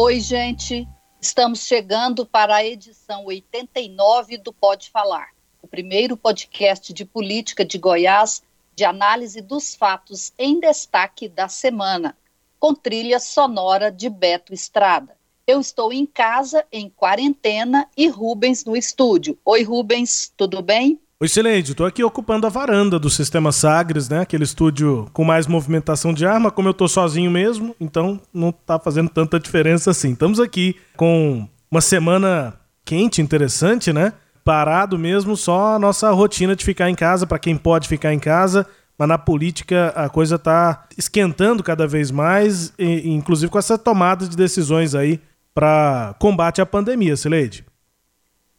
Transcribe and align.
Oi, 0.00 0.20
gente. 0.20 0.86
Estamos 1.20 1.66
chegando 1.66 2.24
para 2.24 2.54
a 2.54 2.64
edição 2.64 3.24
89 3.24 4.38
do 4.38 4.52
Pode 4.52 4.90
Falar, 4.90 5.30
o 5.60 5.66
primeiro 5.66 6.16
podcast 6.16 6.92
de 6.92 7.04
política 7.04 7.64
de 7.64 7.78
Goiás 7.78 8.40
de 8.76 8.84
análise 8.84 9.40
dos 9.40 9.74
fatos 9.74 10.32
em 10.38 10.60
destaque 10.60 11.28
da 11.28 11.48
semana, 11.48 12.16
com 12.60 12.72
trilha 12.72 13.18
sonora 13.18 13.90
de 13.90 14.08
Beto 14.08 14.54
Estrada. 14.54 15.16
Eu 15.44 15.58
estou 15.58 15.92
em 15.92 16.06
casa, 16.06 16.64
em 16.70 16.88
quarentena, 16.88 17.90
e 17.96 18.06
Rubens 18.06 18.64
no 18.64 18.76
estúdio. 18.76 19.36
Oi, 19.44 19.64
Rubens, 19.64 20.32
tudo 20.36 20.62
bem? 20.62 21.00
Oi, 21.20 21.26
Sileide, 21.26 21.72
estou 21.72 21.84
aqui 21.84 22.04
ocupando 22.04 22.46
a 22.46 22.48
varanda 22.48 22.96
do 22.96 23.10
Sistema 23.10 23.50
Sagres, 23.50 24.08
né? 24.08 24.20
Aquele 24.20 24.44
estúdio 24.44 25.10
com 25.12 25.24
mais 25.24 25.48
movimentação 25.48 26.14
de 26.14 26.24
arma, 26.24 26.48
como 26.48 26.68
eu 26.68 26.70
estou 26.70 26.86
sozinho 26.86 27.28
mesmo, 27.28 27.74
então 27.80 28.20
não 28.32 28.50
está 28.50 28.78
fazendo 28.78 29.08
tanta 29.10 29.40
diferença 29.40 29.90
assim. 29.90 30.12
Estamos 30.12 30.38
aqui 30.38 30.76
com 30.96 31.48
uma 31.68 31.80
semana 31.80 32.54
quente, 32.84 33.20
interessante, 33.20 33.92
né? 33.92 34.12
Parado 34.44 34.96
mesmo, 34.96 35.36
só 35.36 35.74
a 35.74 35.78
nossa 35.80 36.08
rotina 36.12 36.54
de 36.54 36.64
ficar 36.64 36.88
em 36.88 36.94
casa, 36.94 37.26
para 37.26 37.40
quem 37.40 37.56
pode 37.56 37.88
ficar 37.88 38.14
em 38.14 38.20
casa, 38.20 38.64
mas 38.96 39.08
na 39.08 39.18
política 39.18 39.92
a 39.96 40.08
coisa 40.08 40.36
está 40.36 40.86
esquentando 40.96 41.64
cada 41.64 41.84
vez 41.84 42.12
mais, 42.12 42.72
e, 42.78 43.10
inclusive 43.10 43.50
com 43.50 43.58
essa 43.58 43.76
tomada 43.76 44.28
de 44.28 44.36
decisões 44.36 44.94
aí 44.94 45.20
para 45.52 46.14
combate 46.20 46.60
à 46.60 46.66
pandemia, 46.66 47.16
Sileide. 47.16 47.66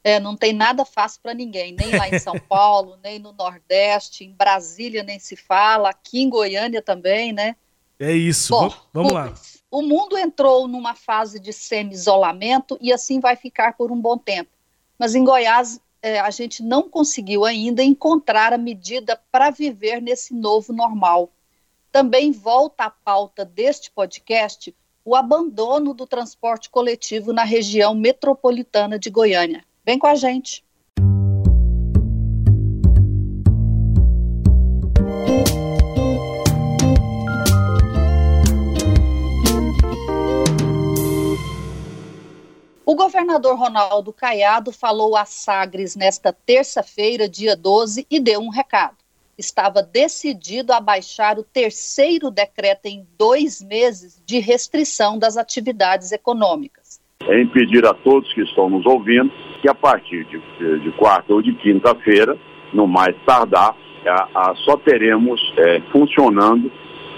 É, 0.03 0.19
não 0.19 0.35
tem 0.35 0.53
nada 0.53 0.85
fácil 0.85 1.19
para 1.21 1.33
ninguém, 1.33 1.73
nem 1.73 1.95
lá 1.95 2.07
em 2.07 2.19
São 2.19 2.39
Paulo, 2.47 2.97
nem 3.03 3.19
no 3.19 3.33
Nordeste, 3.33 4.23
em 4.23 4.31
Brasília 4.31 5.03
nem 5.03 5.19
se 5.19 5.35
fala, 5.35 5.89
aqui 5.89 6.21
em 6.21 6.29
Goiânia 6.29 6.81
também, 6.81 7.33
né? 7.33 7.55
É 7.99 8.13
isso. 8.13 8.53
Bom, 8.53 8.73
vamos 8.93 9.11
lá. 9.11 9.33
O 9.69 9.81
mundo 9.81 10.17
entrou 10.17 10.67
numa 10.67 10.95
fase 10.95 11.39
de 11.39 11.51
semi-isolamento 11.51 12.77
e 12.81 12.93
assim 12.93 13.19
vai 13.19 13.35
ficar 13.35 13.73
por 13.73 13.91
um 13.91 13.99
bom 13.99 14.17
tempo. 14.17 14.49
Mas 14.97 15.15
em 15.15 15.23
Goiás, 15.23 15.79
é, 16.01 16.19
a 16.19 16.29
gente 16.29 16.63
não 16.63 16.89
conseguiu 16.89 17.45
ainda 17.45 17.83
encontrar 17.83 18.53
a 18.53 18.57
medida 18.57 19.19
para 19.31 19.49
viver 19.49 20.01
nesse 20.01 20.33
novo 20.33 20.71
normal. 20.71 21.29
Também 21.91 22.31
volta 22.31 22.85
à 22.85 22.89
pauta 22.89 23.43
deste 23.43 23.91
podcast 23.91 24.73
o 25.03 25.15
abandono 25.15 25.93
do 25.93 26.05
transporte 26.05 26.69
coletivo 26.69 27.33
na 27.33 27.43
região 27.43 27.95
metropolitana 27.95 28.97
de 28.97 29.09
Goiânia. 29.09 29.65
Vem 29.89 29.97
com 29.97 30.05
a 30.05 30.13
gente. 30.13 30.63
O 42.85 42.95
governador 42.95 43.57
Ronaldo 43.57 44.13
Caiado 44.13 44.71
falou 44.71 45.17
a 45.17 45.25
Sagres 45.25 45.95
nesta 45.95 46.31
terça-feira, 46.31 47.27
dia 47.27 47.55
12, 47.55 48.05
e 48.11 48.19
deu 48.19 48.41
um 48.41 48.49
recado. 48.49 48.97
Estava 49.35 49.81
decidido 49.81 50.71
a 50.71 50.79
baixar 50.79 51.39
o 51.39 51.43
terceiro 51.43 52.29
decreto 52.29 52.85
em 52.85 53.07
dois 53.17 53.59
meses 53.59 54.21
de 54.23 54.37
restrição 54.37 55.17
das 55.17 55.35
atividades 55.35 56.11
econômicas. 56.11 57.01
É 57.21 57.41
impedir 57.41 57.83
a 57.87 57.93
todos 57.95 58.31
que 58.33 58.41
estão 58.43 58.69
nos 58.69 58.85
ouvindo 58.85 59.48
que 59.61 59.69
a 59.69 59.75
partir 59.75 60.25
de, 60.25 60.79
de 60.79 60.91
quarta 60.91 61.33
ou 61.33 61.41
de 61.41 61.53
quinta-feira, 61.53 62.37
no 62.73 62.87
mais 62.87 63.15
tardar, 63.25 63.75
a, 64.05 64.27
a, 64.33 64.55
só 64.55 64.77
teremos 64.77 65.41
é, 65.57 65.81
funcionando 65.91 66.71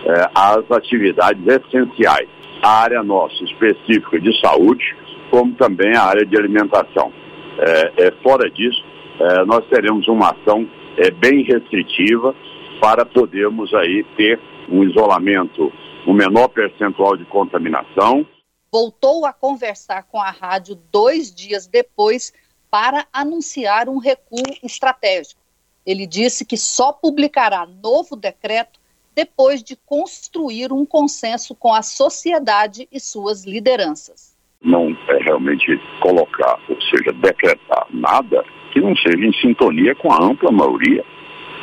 é, 0.06 0.30
as 0.34 0.72
atividades 0.72 1.46
essenciais. 1.46 2.28
A 2.62 2.82
área 2.84 3.04
nossa 3.04 3.44
específica 3.44 4.20
de 4.20 4.40
saúde, 4.40 4.96
como 5.30 5.54
também 5.54 5.96
a 5.96 6.04
área 6.04 6.26
de 6.26 6.38
alimentação. 6.38 7.12
É, 7.58 8.08
é 8.08 8.12
fora 8.24 8.50
disso, 8.50 8.84
é, 9.20 9.46
nós 9.46 9.66
teremos 9.68 10.08
uma 10.08 10.32
ação 10.32 10.68
é, 10.98 11.12
bem 11.12 11.44
restritiva 11.44 12.36
para 12.80 13.06
podermos 13.06 13.74
aí 13.74 14.04
ter 14.18 14.40
um 14.70 14.84
isolamento, 14.84 15.72
um 16.08 16.14
menor 16.14 16.48
percentual 16.48 17.16
de 17.16 17.26
contaminação, 17.26 18.26
voltou 18.72 19.26
a 19.26 19.34
conversar 19.34 20.04
com 20.04 20.20
a 20.20 20.32
rádio 20.32 20.80
dois 20.92 21.34
dias 21.34 21.68
depois 21.68 22.34
para 22.70 23.06
anunciar 23.12 23.90
um 23.90 23.98
recuo 23.98 24.44
estratégico. 24.64 25.42
Ele 25.86 26.08
disse 26.08 26.46
que 26.46 26.56
só 26.56 26.94
publicará 26.94 27.66
novo 27.66 28.16
decreto 28.16 28.80
depois 29.14 29.62
de 29.62 29.76
construir 29.76 30.72
um 30.72 30.86
consenso 30.86 31.54
com 31.54 31.74
a 31.74 31.82
sociedade 31.82 32.88
e 32.90 33.00
suas 33.00 33.44
lideranças. 33.46 34.38
Não 34.64 34.96
é 35.10 35.18
realmente 35.24 35.78
colocar, 36.02 36.58
ou 36.70 36.80
seja, 36.84 37.12
decretar 37.12 37.88
nada 37.90 38.46
que 38.72 38.80
não 38.80 38.96
seja 38.96 39.26
em 39.26 39.34
sintonia 39.34 39.94
com 39.96 40.14
a 40.14 40.24
ampla 40.24 40.52
maioria 40.52 41.04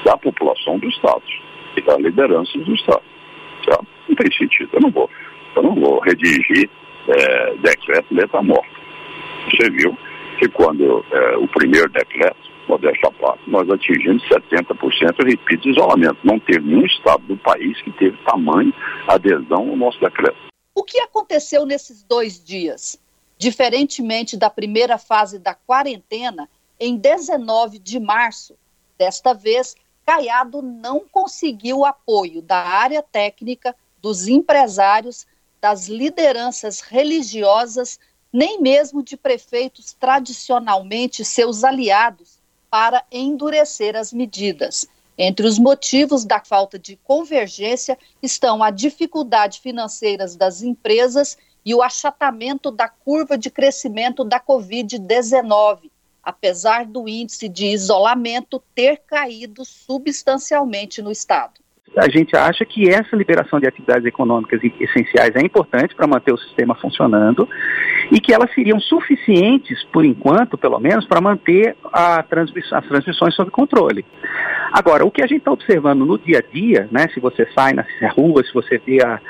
da 0.05 0.17
população 0.19 0.79
do 0.79 0.89
Estado 0.89 1.23
e 1.77 1.83
da 1.83 1.97
liderança 1.97 2.59
do 2.59 2.75
Estado. 2.75 3.03
Não 4.09 4.17
tem 4.17 4.33
sentido. 4.37 4.71
Eu 4.75 4.81
não 4.81 4.91
vou, 4.91 5.09
eu 5.57 5.63
não 5.63 5.75
vou 5.75 6.01
redigir 6.01 6.69
é, 7.09 7.57
decreto 7.57 8.15
letra 8.15 8.43
morta. 8.43 8.69
Você 9.51 9.71
viu 9.71 9.97
que 10.39 10.49
quando 10.49 11.05
é, 11.11 11.37
o 11.37 11.49
primeiro 11.49 11.89
decreto, 11.91 12.37
modéstia 12.69 13.09
à 13.09 13.13
parte, 13.13 13.43
nós 13.49 13.69
atingimos 13.71 14.23
70%, 14.29 15.25
repito, 15.25 15.63
de 15.63 15.71
isolamento. 15.71 16.19
Não 16.23 16.39
teve 16.39 16.61
nenhum 16.61 16.85
estado 16.85 17.23
do 17.25 17.37
país 17.39 17.81
que 17.83 17.91
teve 17.93 18.17
tamanho 18.25 18.73
adesão 19.09 19.71
ao 19.71 19.77
nosso 19.77 19.99
decreto. 20.01 20.37
O 20.75 20.85
que 20.85 21.01
aconteceu 21.01 21.65
nesses 21.65 22.03
dois 22.03 22.43
dias? 22.43 23.01
Diferentemente 23.39 24.37
da 24.37 24.51
primeira 24.51 24.99
fase 24.99 25.39
da 25.39 25.55
quarentena, 25.55 26.49
em 26.79 26.97
19 26.97 27.79
de 27.79 27.99
março, 27.99 28.55
desta 28.99 29.33
vez, 29.33 29.75
Caiado 30.05 30.63
não 30.63 31.01
conseguiu 31.11 31.85
apoio 31.85 32.43
da 32.43 32.59
área 32.59 33.03
técnica, 33.03 33.75
dos 34.01 34.29
empresários 34.29 35.27
das 35.61 35.89
lideranças 35.89 36.81
religiosas, 36.81 37.99
nem 38.33 38.61
mesmo 38.61 39.03
de 39.03 39.17
prefeitos 39.17 39.93
tradicionalmente 39.93 41.25
seus 41.25 41.65
aliados, 41.65 42.39
para 42.71 43.05
endurecer 43.11 43.97
as 43.97 44.13
medidas. 44.13 44.87
Entre 45.17 45.47
os 45.47 45.59
motivos 45.59 46.25
da 46.25 46.41
falta 46.41 46.79
de 46.79 46.97
convergência 46.97 47.99
estão 48.23 48.63
a 48.63 48.71
dificuldade 48.71 49.61
financeiras 49.61 50.37
das 50.37 50.63
empresas 50.63 51.37
e 51.65 51.75
o 51.75 51.83
achatamento 51.83 52.71
da 52.71 52.89
curva 52.89 53.37
de 53.37 53.51
crescimento 53.51 54.23
da 54.23 54.39
Covid-19, 54.39 55.91
apesar 56.23 56.87
do 56.87 57.09
índice 57.09 57.49
de 57.49 57.67
isolamento 57.67 58.63
ter 58.75 58.99
caído 58.99 59.65
substancialmente 59.65 61.03
no 61.03 61.11
estado 61.11 61.61
a 61.97 62.09
gente 62.09 62.37
acha 62.37 62.65
que 62.65 62.89
essa 62.89 63.17
liberação 63.17 63.59
de 63.59 63.67
atividades 63.67 64.05
econômicas 64.05 64.61
essenciais 64.81 65.35
é 65.35 65.41
importante 65.41 65.95
para 65.95 66.07
manter 66.07 66.33
o 66.33 66.39
sistema 66.39 66.75
funcionando 66.75 67.49
e 68.13 68.21
que 68.21 68.33
elas 68.33 68.53
seriam 68.55 68.79
suficientes, 68.81 69.85
por 69.93 70.05
enquanto, 70.05 70.57
pelo 70.57 70.79
menos, 70.79 71.07
para 71.07 71.21
manter 71.21 71.77
as 71.93 72.27
transmissões 72.29 73.35
sob 73.35 73.51
controle. 73.51 74.05
Agora, 74.73 75.05
o 75.05 75.11
que 75.11 75.23
a 75.23 75.27
gente 75.27 75.39
está 75.39 75.53
observando 75.53 76.05
no 76.05 76.19
dia 76.19 76.39
a 76.39 76.53
dia, 76.53 76.89
né, 76.91 77.09
se 77.13 77.21
você 77.21 77.47
sai 77.55 77.73
na 77.73 77.85
rua, 78.17 78.45
se 78.45 78.53
você 78.53 78.79
vê 78.79 79.03
a, 79.03 79.21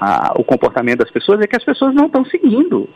a, 0.00 0.34
o 0.36 0.44
comportamento 0.44 0.98
das 0.98 1.10
pessoas, 1.10 1.40
é 1.40 1.46
que 1.46 1.56
as 1.56 1.64
pessoas 1.64 1.94
não 1.94 2.06
estão 2.06 2.24
seguindo. 2.24 2.88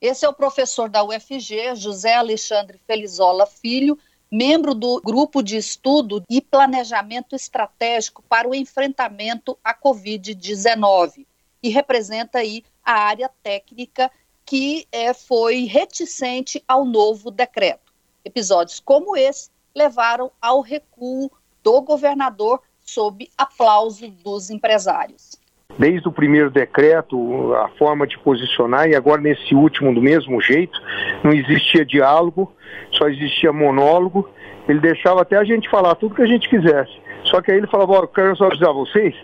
Esse 0.00 0.24
é 0.24 0.28
o 0.28 0.34
professor 0.34 0.88
da 0.88 1.04
UFG, 1.04 1.74
José 1.76 2.14
Alexandre 2.14 2.78
Felizola 2.86 3.46
Filho, 3.46 3.98
membro 4.34 4.74
do 4.74 5.00
Grupo 5.00 5.44
de 5.44 5.56
Estudo 5.56 6.24
e 6.28 6.40
Planejamento 6.40 7.36
Estratégico 7.36 8.20
para 8.28 8.48
o 8.48 8.54
Enfrentamento 8.54 9.56
à 9.62 9.72
Covid-19 9.72 11.24
e 11.62 11.68
representa 11.68 12.38
aí 12.38 12.64
a 12.84 12.94
área 12.94 13.30
técnica 13.44 14.10
que 14.44 14.88
é, 14.90 15.14
foi 15.14 15.66
reticente 15.66 16.60
ao 16.66 16.84
novo 16.84 17.30
decreto. 17.30 17.92
Episódios 18.24 18.80
como 18.80 19.16
esse 19.16 19.50
levaram 19.72 20.32
ao 20.42 20.60
recuo 20.60 21.30
do 21.62 21.80
governador 21.82 22.60
sob 22.84 23.30
aplauso 23.38 24.08
dos 24.08 24.50
empresários. 24.50 25.36
Desde 25.78 26.08
o 26.08 26.12
primeiro 26.12 26.50
decreto, 26.50 27.54
a 27.54 27.68
forma 27.78 28.06
de 28.06 28.18
posicionar, 28.18 28.88
e 28.88 28.94
agora 28.94 29.20
nesse 29.20 29.54
último 29.54 29.94
do 29.94 30.00
mesmo 30.00 30.40
jeito, 30.40 30.80
não 31.22 31.32
existia 31.32 31.84
diálogo, 31.84 32.52
só 32.92 33.08
existia 33.08 33.52
monólogo. 33.52 34.28
Ele 34.68 34.80
deixava 34.80 35.22
até 35.22 35.36
a 35.36 35.44
gente 35.44 35.68
falar 35.68 35.94
tudo 35.96 36.14
que 36.14 36.22
a 36.22 36.26
gente 36.26 36.48
quisesse. 36.48 36.92
Só 37.24 37.40
que 37.40 37.50
aí 37.50 37.58
ele 37.58 37.66
falava, 37.66 37.92
ó, 37.92 38.06
quero 38.06 38.36
só 38.36 38.46
avisar 38.46 38.72
vocês 38.72 39.14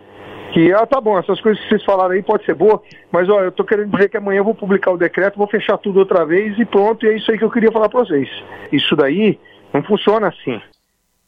que, 0.52 0.72
ah, 0.72 0.86
tá 0.86 1.00
bom, 1.00 1.18
essas 1.18 1.40
coisas 1.40 1.62
que 1.62 1.68
vocês 1.68 1.84
falaram 1.84 2.12
aí 2.12 2.22
pode 2.22 2.44
ser 2.44 2.54
boa, 2.54 2.82
mas 3.10 3.28
ó, 3.28 3.40
eu 3.40 3.52
tô 3.52 3.64
querendo 3.64 3.90
dizer 3.92 4.08
que 4.08 4.16
amanhã 4.16 4.38
eu 4.38 4.44
vou 4.44 4.54
publicar 4.54 4.90
o 4.90 4.98
decreto, 4.98 5.38
vou 5.38 5.46
fechar 5.46 5.78
tudo 5.78 6.00
outra 6.00 6.24
vez 6.24 6.58
e 6.58 6.64
pronto, 6.64 7.06
e 7.06 7.08
é 7.08 7.16
isso 7.16 7.30
aí 7.30 7.38
que 7.38 7.44
eu 7.44 7.50
queria 7.50 7.72
falar 7.72 7.88
para 7.88 8.00
vocês. 8.00 8.28
Isso 8.72 8.96
daí 8.96 9.38
não 9.72 9.82
funciona 9.82 10.28
assim. 10.28 10.60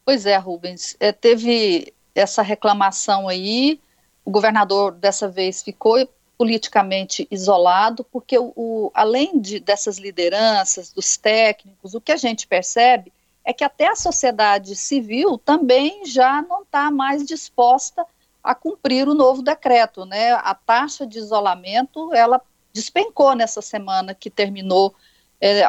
Pois 0.05 0.25
é, 0.25 0.37
Rubens, 0.37 0.97
é, 0.99 1.11
teve 1.11 1.93
essa 2.13 2.41
reclamação 2.41 3.27
aí, 3.27 3.79
o 4.25 4.31
governador 4.31 4.93
dessa 4.93 5.27
vez 5.27 5.61
ficou 5.61 6.07
politicamente 6.37 7.27
isolado, 7.29 8.03
porque 8.05 8.37
o, 8.37 8.51
o, 8.55 8.91
além 8.93 9.39
de, 9.39 9.59
dessas 9.59 9.97
lideranças, 9.97 10.91
dos 10.91 11.15
técnicos, 11.17 11.93
o 11.93 12.01
que 12.01 12.11
a 12.11 12.17
gente 12.17 12.47
percebe 12.47 13.13
é 13.45 13.53
que 13.53 13.63
até 13.63 13.87
a 13.87 13.95
sociedade 13.95 14.75
civil 14.75 15.37
também 15.37 16.05
já 16.05 16.41
não 16.41 16.63
está 16.63 16.89
mais 16.89 17.25
disposta 17.25 18.05
a 18.43 18.55
cumprir 18.55 19.07
o 19.07 19.13
novo 19.13 19.41
decreto, 19.41 20.05
né? 20.05 20.31
A 20.33 20.53
taxa 20.53 21.05
de 21.05 21.17
isolamento 21.17 22.13
ela 22.13 22.41
despencou 22.73 23.35
nessa 23.35 23.61
semana 23.61 24.13
que 24.13 24.29
terminou 24.29 24.93
é, 25.39 25.63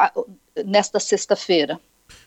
nesta 0.64 0.98
sexta-feira. 0.98 1.80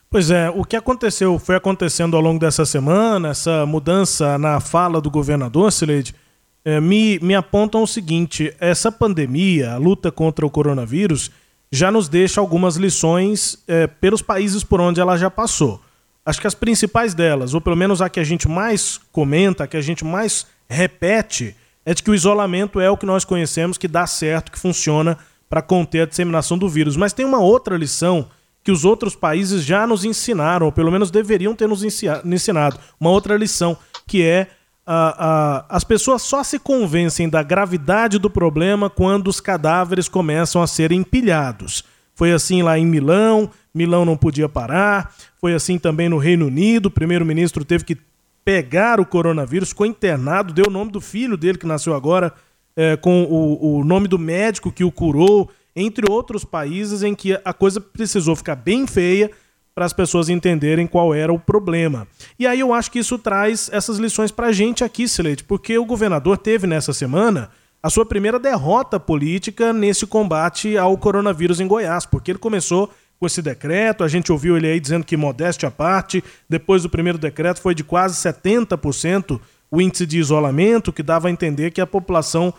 Pois 0.10 0.32
é, 0.32 0.50
o 0.50 0.64
que 0.64 0.78
aconteceu, 0.78 1.38
foi 1.38 1.56
acontecendo 1.56 2.16
ao 2.16 2.22
longo 2.22 2.40
dessa 2.40 2.66
semana, 2.66 3.30
essa 3.30 3.66
mudança 3.66 4.38
na 4.38 4.62
fala 4.62 5.02
do 5.02 5.12
governador, 5.12 5.70
Sileide, 5.70 6.16
é, 6.64 6.80
me, 6.80 7.20
me 7.20 7.36
apontam 7.36 7.84
o 7.84 7.88
seguinte: 7.88 8.54
essa 8.58 8.90
pandemia, 8.90 9.74
a 9.74 9.78
luta 9.78 10.10
contra 10.10 10.46
o 10.46 10.50
coronavírus, 10.50 11.30
já 11.70 11.92
nos 11.92 12.08
deixa 12.08 12.40
algumas 12.40 12.78
lições 12.78 13.62
é, 13.68 13.86
pelos 13.86 14.22
países 14.22 14.64
por 14.64 14.80
onde 14.80 15.02
ela 15.02 15.18
já 15.18 15.30
passou. 15.30 15.82
Acho 16.26 16.40
que 16.40 16.48
as 16.48 16.56
principais 16.56 17.14
delas, 17.14 17.54
ou 17.54 17.60
pelo 17.60 17.76
menos 17.76 18.02
a 18.02 18.10
que 18.10 18.20
a 18.20 18.24
gente 18.24 18.48
mais 18.48 19.00
comenta, 19.12 19.66
a 19.66 19.68
que 19.68 19.78
a 19.78 19.82
gente 19.82 20.06
mais 20.06 20.48
repete, 20.70 21.54
é 21.86 21.94
de 21.94 22.02
que 22.02 22.12
o 22.12 22.16
isolamento 22.16 22.80
é 22.80 22.90
o 22.90 22.98
que 22.98 23.06
nós 23.06 23.26
conhecemos 23.26 23.78
que 23.78 23.88
dá 23.90 24.08
certo, 24.08 24.52
que 24.54 24.60
funciona 24.60 25.18
para 25.50 25.62
conter 25.62 26.02
a 26.02 26.06
disseminação 26.06 26.58
do 26.58 26.70
vírus. 26.70 26.96
Mas 26.96 27.14
tem 27.14 27.26
uma 27.26 27.40
outra 27.40 27.78
lição 27.78 28.28
que 28.68 28.72
os 28.72 28.84
outros 28.84 29.16
países 29.16 29.64
já 29.64 29.88
nos 29.88 30.04
ensinaram, 30.04 30.66
ou 30.66 30.74
pelo 30.74 30.92
menos 30.92 31.10
deveriam 31.10 31.56
ter 31.56 31.70
nos 31.70 31.86
ensinado. 31.86 32.78
Uma 33.00 33.12
outra 33.12 33.38
lição, 33.38 33.78
que 34.06 34.22
é 34.22 34.50
uh, 34.86 35.64
as 35.70 35.86
pessoas 35.86 36.22
só 36.24 36.44
se 36.44 36.60
convencem 36.60 37.30
da 37.30 37.42
gravidade 37.42 38.20
do 38.20 38.30
problema 38.30 38.90
quando 38.90 39.30
os 39.30 39.40
cadáveres 39.40 40.10
começam 40.10 40.62
a 40.62 40.68
ser 40.68 40.92
empilhados. 40.92 41.82
Foi 42.14 42.34
assim 42.34 42.62
lá 42.62 42.78
em 42.78 42.86
Milão, 42.86 43.50
Milão 43.74 44.04
não 44.04 44.18
podia 44.18 44.50
parar. 44.50 45.16
Foi 45.40 45.54
assim 45.54 45.80
também 45.80 46.10
no 46.10 46.18
Reino 46.18 46.48
Unido, 46.48 46.88
o 46.88 46.92
primeiro-ministro 46.92 47.64
teve 47.64 47.86
que 47.86 47.98
pegar 48.44 49.00
o 49.00 49.06
coronavírus, 49.06 49.70
ficou 49.70 49.86
internado, 49.86 50.54
deu 50.54 50.66
o 50.68 50.72
nome 50.72 50.92
do 50.92 51.00
filho 51.00 51.38
dele, 51.38 51.58
que 51.58 51.66
nasceu 51.66 51.94
agora, 51.94 52.34
é, 52.76 52.98
com 52.98 53.24
o, 53.24 53.78
o 53.78 53.84
nome 53.86 54.10
do 54.10 54.20
médico 54.20 54.74
que 54.74 54.84
o 54.84 54.92
curou 54.92 55.50
entre 55.80 56.12
outros 56.12 56.44
países 56.44 57.04
em 57.04 57.14
que 57.14 57.40
a 57.46 57.54
coisa 57.54 57.80
precisou 57.80 58.36
ficar 58.36 58.56
bem 58.56 58.88
feia 58.88 59.30
para 59.76 59.86
as 59.86 59.94
pessoas 59.94 60.28
entenderem 60.28 60.88
qual 60.88 61.14
era 61.14 61.32
o 61.32 61.38
problema. 61.38 62.08
E 62.40 62.48
aí 62.48 62.60
eu 62.60 62.74
acho 62.74 62.90
que 62.90 62.98
isso 62.98 63.20
traz 63.20 63.70
essas 63.72 64.00
lições 64.00 64.32
para 64.32 64.48
a 64.48 64.52
gente 64.52 64.84
aqui, 64.84 65.08
Silete, 65.08 65.44
porque 65.44 65.78
o 65.78 65.86
governador 65.86 66.36
teve 66.40 66.66
nessa 66.66 66.94
semana 66.94 67.52
a 67.82 67.92
sua 67.92 68.04
primeira 68.04 68.40
derrota 68.40 69.00
política 69.00 69.72
nesse 69.72 70.08
combate 70.08 70.76
ao 70.76 70.98
coronavírus 70.98 71.60
em 71.60 71.68
Goiás, 71.68 72.08
porque 72.08 72.32
ele 72.32 72.40
começou 72.40 72.92
com 73.20 73.28
esse 73.28 73.40
decreto, 73.40 74.04
a 74.04 74.08
gente 74.08 74.32
ouviu 74.32 74.58
ele 74.58 74.68
aí 74.68 74.80
dizendo 74.80 75.06
que 75.06 75.16
modéstia 75.16 75.70
à 75.70 75.72
parte, 75.72 76.24
depois 76.50 76.82
do 76.82 76.90
primeiro 76.90 77.20
decreto 77.20 77.62
foi 77.62 77.76
de 77.76 77.84
quase 77.84 78.16
70% 78.16 79.40
o 79.70 79.80
índice 79.80 80.08
de 80.08 80.18
isolamento, 80.18 80.92
que 80.92 81.04
dava 81.04 81.28
a 81.28 81.32
entender 81.32 81.70
que 81.70 81.82
a 81.82 81.86
população 81.86 82.52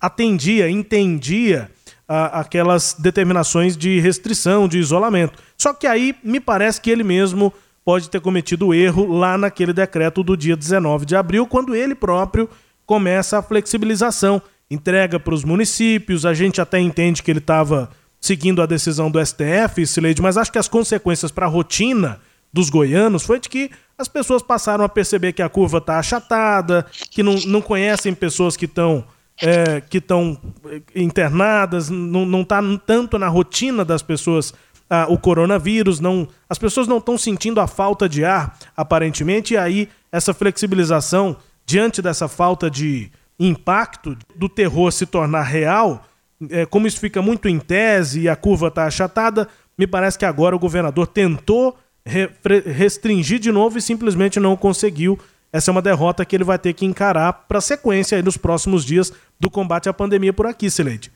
atendia, 0.00 0.70
entendia 0.70 1.70
a, 2.12 2.40
aquelas 2.40 2.94
determinações 2.98 3.74
de 3.74 3.98
restrição, 3.98 4.68
de 4.68 4.78
isolamento. 4.78 5.38
Só 5.56 5.72
que 5.72 5.86
aí 5.86 6.14
me 6.22 6.38
parece 6.38 6.78
que 6.78 6.90
ele 6.90 7.02
mesmo 7.02 7.50
pode 7.82 8.10
ter 8.10 8.20
cometido 8.20 8.74
erro 8.74 9.10
lá 9.10 9.38
naquele 9.38 9.72
decreto 9.72 10.22
do 10.22 10.36
dia 10.36 10.54
19 10.54 11.06
de 11.06 11.16
abril, 11.16 11.46
quando 11.46 11.74
ele 11.74 11.94
próprio 11.94 12.50
começa 12.84 13.38
a 13.38 13.42
flexibilização, 13.42 14.42
entrega 14.70 15.18
para 15.18 15.32
os 15.32 15.42
municípios, 15.42 16.26
a 16.26 16.34
gente 16.34 16.60
até 16.60 16.78
entende 16.78 17.22
que 17.22 17.30
ele 17.30 17.38
estava 17.38 17.88
seguindo 18.20 18.60
a 18.60 18.66
decisão 18.66 19.10
do 19.10 19.24
STF, 19.24 19.86
Sileide, 19.86 20.20
mas 20.20 20.36
acho 20.36 20.52
que 20.52 20.58
as 20.58 20.68
consequências 20.68 21.32
para 21.32 21.46
a 21.46 21.48
rotina 21.48 22.20
dos 22.52 22.68
goianos 22.68 23.22
foi 23.22 23.40
de 23.40 23.48
que 23.48 23.70
as 23.96 24.06
pessoas 24.06 24.42
passaram 24.42 24.84
a 24.84 24.88
perceber 24.88 25.32
que 25.32 25.42
a 25.42 25.48
curva 25.48 25.78
está 25.78 25.98
achatada, 25.98 26.86
que 27.10 27.22
não, 27.22 27.36
não 27.46 27.62
conhecem 27.62 28.14
pessoas 28.14 28.54
que 28.54 28.66
estão 28.66 29.04
é, 29.40 29.80
que 29.80 29.98
estão 29.98 30.38
é, 30.66 30.82
internadas, 30.94 31.88
não 31.88 32.42
está 32.42 32.60
tanto 32.86 33.18
na 33.18 33.28
rotina 33.28 33.84
das 33.84 34.02
pessoas 34.02 34.52
ah, 34.94 35.06
o 35.08 35.16
coronavírus, 35.16 36.00
não, 36.00 36.28
as 36.46 36.58
pessoas 36.58 36.86
não 36.86 36.98
estão 36.98 37.16
sentindo 37.16 37.60
a 37.60 37.66
falta 37.66 38.06
de 38.06 38.26
ar, 38.26 38.58
aparentemente, 38.76 39.54
e 39.54 39.56
aí 39.56 39.88
essa 40.12 40.34
flexibilização, 40.34 41.34
diante 41.64 42.02
dessa 42.02 42.28
falta 42.28 42.70
de 42.70 43.10
impacto 43.38 44.14
do 44.36 44.50
terror 44.50 44.92
se 44.92 45.06
tornar 45.06 45.44
real, 45.44 46.04
é, 46.50 46.66
como 46.66 46.86
isso 46.86 47.00
fica 47.00 47.22
muito 47.22 47.48
em 47.48 47.58
tese 47.58 48.20
e 48.20 48.28
a 48.28 48.36
curva 48.36 48.68
está 48.68 48.84
achatada, 48.84 49.48
me 49.78 49.86
parece 49.86 50.18
que 50.18 50.26
agora 50.26 50.54
o 50.54 50.58
governador 50.58 51.06
tentou 51.06 51.78
re 52.04 52.28
restringir 52.66 53.38
de 53.38 53.50
novo 53.50 53.78
e 53.78 53.82
simplesmente 53.82 54.38
não 54.38 54.56
conseguiu 54.56 55.18
essa 55.52 55.70
é 55.70 55.72
uma 55.72 55.82
derrota 55.82 56.24
que 56.24 56.34
ele 56.34 56.44
vai 56.44 56.58
ter 56.58 56.72
que 56.72 56.86
encarar 56.86 57.32
para 57.46 57.58
a 57.58 57.60
sequência 57.60 58.16
aí 58.16 58.22
nos 58.22 58.38
próximos 58.38 58.84
dias 58.84 59.12
do 59.38 59.50
combate 59.50 59.88
à 59.88 59.92
pandemia 59.92 60.32
por 60.32 60.46
aqui, 60.46 60.70
Sileide. 60.70 61.12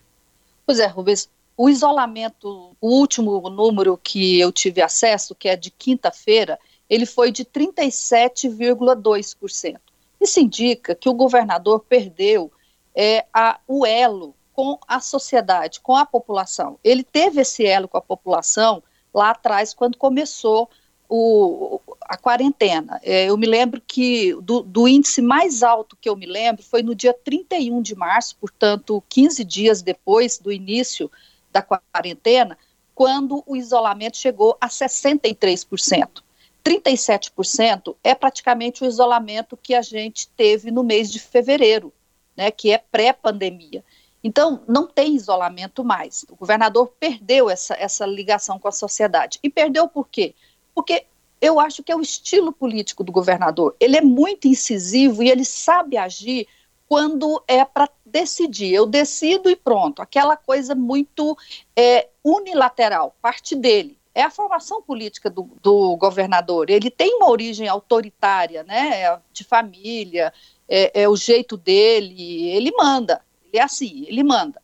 Pois 0.67 0.79
é, 0.79 0.87
Rubens. 0.87 1.31
O 1.57 1.71
isolamento, 1.71 2.77
o 2.79 2.99
último 2.99 3.49
número 3.49 3.97
que 3.97 4.39
eu 4.39 4.53
tive 4.53 4.83
acesso, 4.83 5.35
que 5.35 5.49
é 5.49 5.57
de 5.57 5.71
quinta-feira, 5.71 6.59
ele 6.89 7.07
foi 7.07 7.33
de 7.33 7.47
37,2%. 7.47 9.81
Isso 10.21 10.39
indica 10.39 10.95
que 10.95 11.09
o 11.09 11.15
governador 11.15 11.83
perdeu 11.89 12.53
é, 12.95 13.25
a, 13.33 13.59
o 13.67 13.87
elo 13.87 14.35
com 14.53 14.79
a 14.87 15.01
sociedade, 15.01 15.81
com 15.81 15.97
a 15.97 16.05
população. 16.05 16.79
Ele 16.85 17.03
teve 17.03 17.41
esse 17.41 17.65
elo 17.65 17.89
com 17.89 17.97
a 17.97 18.03
população 18.03 18.83
lá 19.15 19.31
atrás, 19.31 19.73
quando 19.73 19.97
começou 19.97 20.69
o, 21.09 21.81
a 22.09 22.17
quarentena. 22.17 23.01
É, 23.03 23.27
eu 23.27 23.37
me 23.37 23.47
lembro 23.47 23.83
que 23.87 24.35
do, 24.43 24.63
do, 24.63 24.89
índice 24.89 25.21
mais 25.21 25.63
alto 25.63 25.97
que 26.01 26.09
eu 26.09 26.17
me 26.17 26.27
lembro 26.27 26.63
foi 26.63 26.83
no 26.83 26.95
dia 26.95 27.13
31 27.13 27.83
de 27.83 27.95
março, 27.95 28.37
portanto, 28.41 29.03
15 29.09 29.45
dias 29.45 29.83
depois 29.83 30.39
do 30.39 30.53
início 30.53 31.11
da 31.51 31.63
quarentena, 31.63 32.57
quando 32.95 33.43
o 33.47 33.57
isolamento 33.57 34.17
chegou 34.17 34.57
a 34.61 34.69
63%. 34.69 36.23
37% 36.65 37.97
é 38.03 38.15
praticamente 38.15 38.83
o 38.83 38.87
isolamento 38.87 39.57
que 39.57 39.75
a 39.75 39.83
gente 39.83 40.29
teve 40.29 40.71
no 40.71 40.83
mês 40.83 41.11
de 41.11 41.21
fevereiro, 41.21 41.93
né, 42.37 42.51
que 42.51 42.73
é 42.73 42.79
pré-pandemia. 42.79 43.85
Então, 44.25 44.65
não 44.67 44.87
tem 44.89 45.15
isolamento 45.15 45.85
mais. 45.85 46.25
O 46.29 46.35
governador 46.35 46.93
perdeu 46.99 47.49
essa, 47.49 47.75
essa 47.75 48.05
ligação 48.05 48.59
com 48.59 48.67
a 48.67 48.73
sociedade. 48.73 49.39
E 49.43 49.49
perdeu 49.49 49.87
por 49.87 50.09
quê? 50.09 50.35
porque 50.77 51.07
eu 51.47 51.61
acho 51.61 51.83
que 51.83 51.93
é 51.93 51.97
o 51.97 52.01
estilo 52.01 52.53
político 52.53 53.05
do 53.05 53.13
governador. 53.13 53.75
Ele 53.79 53.97
é 53.97 54.01
muito 54.01 54.49
incisivo 54.49 55.23
e 55.23 55.31
ele 55.31 55.45
sabe 55.45 55.97
agir 55.97 56.47
quando 56.89 57.43
é 57.47 57.65
para 57.65 57.89
decidir. 58.05 58.73
Eu 58.73 58.87
decido 58.87 59.49
e 59.49 59.57
pronto. 59.57 60.01
Aquela 60.01 60.37
coisa 60.37 60.75
muito 60.75 61.37
é, 61.75 62.09
unilateral, 62.23 63.15
parte 63.21 63.55
dele. 63.55 63.99
É 64.15 64.23
a 64.23 64.31
formação 64.31 64.81
política 64.81 65.29
do, 65.29 65.51
do, 65.63 65.97
governador. 65.97 66.71
Ele 66.71 66.91
tem 66.91 67.15
uma 67.17 67.29
origem 67.29 67.69
autoritária, 67.69 68.63
né, 68.63 69.21
de 69.31 69.45
família, 69.45 70.33
é, 70.67 71.03
é 71.03 71.09
o 71.09 71.17
jeito 71.17 71.57
dele. 71.57 72.49
Ele 72.49 72.73
manda. 72.73 73.21
Ele 73.45 73.61
é 73.61 73.63
assim, 73.63 74.07
ele 74.09 74.23
manda. 74.23 74.61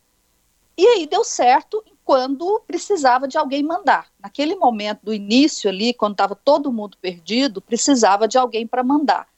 E 0.77 0.87
aí 0.87 1.07
deu 1.07 1.23
certo 1.23 1.85
quando 2.05 2.63
precisava 2.67 3.29
de 3.29 3.39
alguém 3.39 3.63
mandar. 3.63 4.09
Naquele 4.19 4.57
momento 4.57 5.01
do 5.03 5.15
início 5.15 5.71
ali, 5.71 5.95
quando 5.95 6.13
estava 6.13 6.35
todo 6.35 6.73
mundo 6.73 6.97
perdido, 7.01 7.61
precisava 7.61 8.27
de 8.27 8.37
alguém 8.37 8.67
para 8.67 8.83
mandar. 8.83 9.29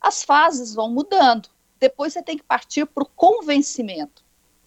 As 0.00 0.22
fases 0.22 0.74
vão 0.74 0.90
mudando. 0.90 1.48
Depois 1.78 2.12
você 2.12 2.22
tem 2.22 2.36
que 2.36 2.44
partir 2.44 2.86
para 2.86 3.02
o 3.02 3.10
convencimento. 3.16 4.22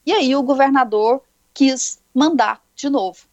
E 0.05 0.11
aí 0.11 0.35
o 0.35 0.43
governador 0.43 1.21
quis 1.53 1.99
mandar 2.13 2.61
de 2.75 2.89
novo. 2.89 3.25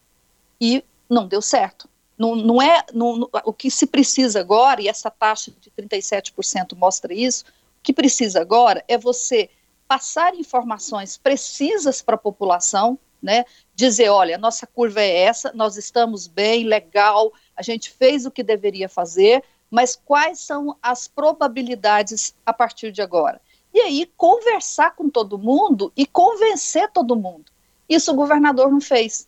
E 0.60 0.84
não 1.10 1.26
deu 1.26 1.42
certo. 1.42 1.88
Não, 2.16 2.36
não 2.36 2.62
é 2.62 2.84
não, 2.94 3.28
o 3.44 3.52
que 3.52 3.70
se 3.70 3.86
precisa 3.86 4.40
agora, 4.40 4.80
e 4.80 4.88
essa 4.88 5.10
taxa 5.10 5.52
de 5.60 5.70
37% 5.70 6.76
mostra 6.76 7.12
isso, 7.12 7.44
o 7.44 7.82
que 7.82 7.92
precisa 7.92 8.40
agora 8.40 8.84
é 8.86 8.96
você 8.96 9.50
passar 9.88 10.34
informações 10.34 11.16
precisas 11.16 12.00
para 12.00 12.14
a 12.14 12.18
população, 12.18 12.98
né? 13.22 13.44
Dizer, 13.74 14.08
olha, 14.08 14.36
nossa 14.36 14.66
curva 14.66 15.00
é 15.00 15.22
essa, 15.22 15.52
nós 15.54 15.76
estamos 15.76 16.26
bem, 16.26 16.64
legal, 16.64 17.32
a 17.56 17.62
gente 17.62 17.90
fez 17.90 18.26
o 18.26 18.30
que 18.30 18.42
deveria 18.42 18.88
fazer, 18.88 19.42
mas 19.70 19.96
quais 19.96 20.40
são 20.40 20.76
as 20.82 21.06
probabilidades 21.06 22.34
a 22.44 22.52
partir 22.52 22.90
de 22.92 23.00
agora? 23.00 23.40
E 23.72 23.80
aí 23.80 24.10
conversar 24.16 24.94
com 24.94 25.08
todo 25.08 25.38
mundo 25.38 25.92
e 25.96 26.04
convencer 26.04 26.90
todo 26.92 27.16
mundo. 27.16 27.50
Isso 27.88 28.12
o 28.12 28.14
governador 28.14 28.70
não 28.70 28.80
fez. 28.80 29.26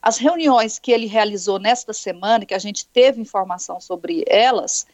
As 0.00 0.16
reuniões 0.18 0.78
que 0.78 0.92
ele 0.92 1.06
realizou 1.06 1.58
nesta 1.58 1.92
semana, 1.92 2.46
que 2.46 2.54
a 2.54 2.58
gente 2.58 2.86
teve 2.86 3.20
informação 3.20 3.80
sobre 3.80 4.24
elas, 4.26 4.86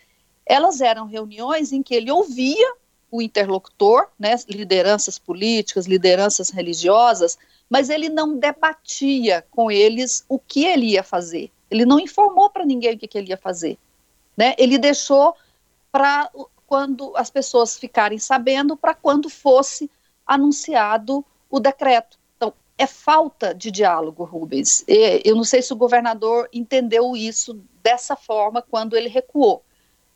elas 0.47 0.81
eram 0.81 1.07
reuniões 1.07 1.73
em 1.73 1.83
que 1.83 1.95
ele 1.95 2.11
ouvia 2.11 2.75
o 3.11 3.21
interlocutor, 3.21 4.09
né, 4.19 4.37
lideranças 4.49 5.19
políticas, 5.19 5.87
lideranças 5.87 6.51
religiosas, 6.51 7.39
mas 7.71 7.89
ele 7.89 8.09
não 8.09 8.37
debatia 8.37 9.47
com 9.49 9.71
eles 9.71 10.25
o 10.29 10.41
que 10.41 10.65
ele 10.65 10.87
ia 10.87 11.05
fazer. 11.05 11.53
Ele 11.71 11.87
não 11.87 12.01
informou 12.01 12.51
para 12.51 12.67
ninguém 12.67 12.97
o 12.97 12.99
que, 12.99 13.07
que, 13.07 13.17
ele 13.17 13.31
ia 13.31 13.37
fazer. 13.37 13.79
Né? 14.37 14.57
Ele 14.59 14.77
deixou 14.77 15.37
para 15.93 16.29
quando 16.67 17.17
as 17.17 17.31
pessoas 17.31 17.79
ficarem 17.79 18.19
sabendo, 18.19 18.77
para 18.77 18.93
quando 18.93 19.31
fosse 19.31 19.89
anunciado 20.27 21.25
o 21.49 21.61
decreto. 21.61 22.19
Então, 22.37 22.53
é 22.77 22.89
falta 22.89 23.55
de 23.55 23.71
diálogo, 23.71 24.25
Rubens. 24.25 24.85
Eu 25.25 25.37
não 25.37 25.45
sei 25.45 25.63
se 25.63 25.73
o 25.73 25.77
governador 25.77 26.49
entendeu 26.53 27.17
isso 27.17 27.63
dessa 27.83 28.17
forma 28.17 28.63
quando 28.63 28.97
ele 28.97 29.09
recuou, 29.09 29.63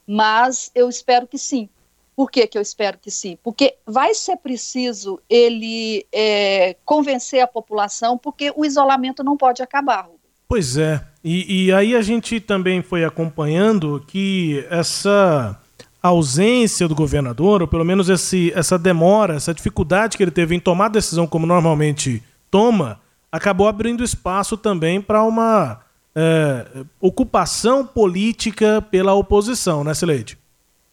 mas 0.07 0.71
eu 0.75 0.89
espero 0.89 1.27
que 1.27 1.39
sim, 1.39 1.69
por 2.17 2.31
que, 2.31 2.47
que 2.47 2.57
eu 2.57 2.63
espero 2.63 2.99
que 2.99 3.11
sim? 3.11 3.37
Porque 3.43 3.75
vai 3.87 4.15
ser 4.15 4.37
preciso 4.37 5.21
ele 5.29 6.07
é, 6.13 6.77
convencer 6.85 7.41
a 7.41 7.47
população, 7.47 8.17
porque 8.17 8.53
o 8.57 8.65
isolamento 8.65 9.25
não 9.25 9.37
pode 9.37 9.63
acabar. 9.63 10.09
Pois 10.49 10.77
é. 10.77 11.05
E, 11.23 11.67
e 11.67 11.73
aí 11.73 11.97
a 11.97 12.03
gente 12.03 12.39
também 12.39 12.83
foi 12.83 13.05
acompanhando 13.05 14.05
que 14.07 14.65
essa 14.71 15.59
ausência 16.03 16.87
do 16.87 16.95
governador, 16.95 17.63
ou 17.63 17.69
pelo 17.69 17.85
menos 17.85 18.09
esse, 18.09 18.53
essa 18.55 18.79
demora, 18.79 19.37
essa 19.37 19.55
dificuldade 19.55 20.17
que 20.17 20.23
ele 20.23 20.31
teve 20.31 20.55
em 20.55 20.61
tomar 20.61 20.89
decisão 20.89 21.27
como 21.27 21.47
normalmente 21.47 22.23
toma, 22.51 23.01
acabou 23.33 23.67
abrindo 23.67 24.05
espaço 24.05 24.57
também 24.57 25.01
para 25.01 25.25
uma 25.25 25.81
é, 26.15 26.85
ocupação 27.01 27.85
política 27.85 28.81
pela 28.91 29.15
oposição, 29.15 29.83
né, 29.83 29.95
Sileide? 29.95 30.39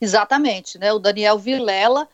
Exatamente, 0.02 0.78
né? 0.78 0.92
O 0.92 0.98
Daniel 0.98 1.38
Vilela, 1.38 2.08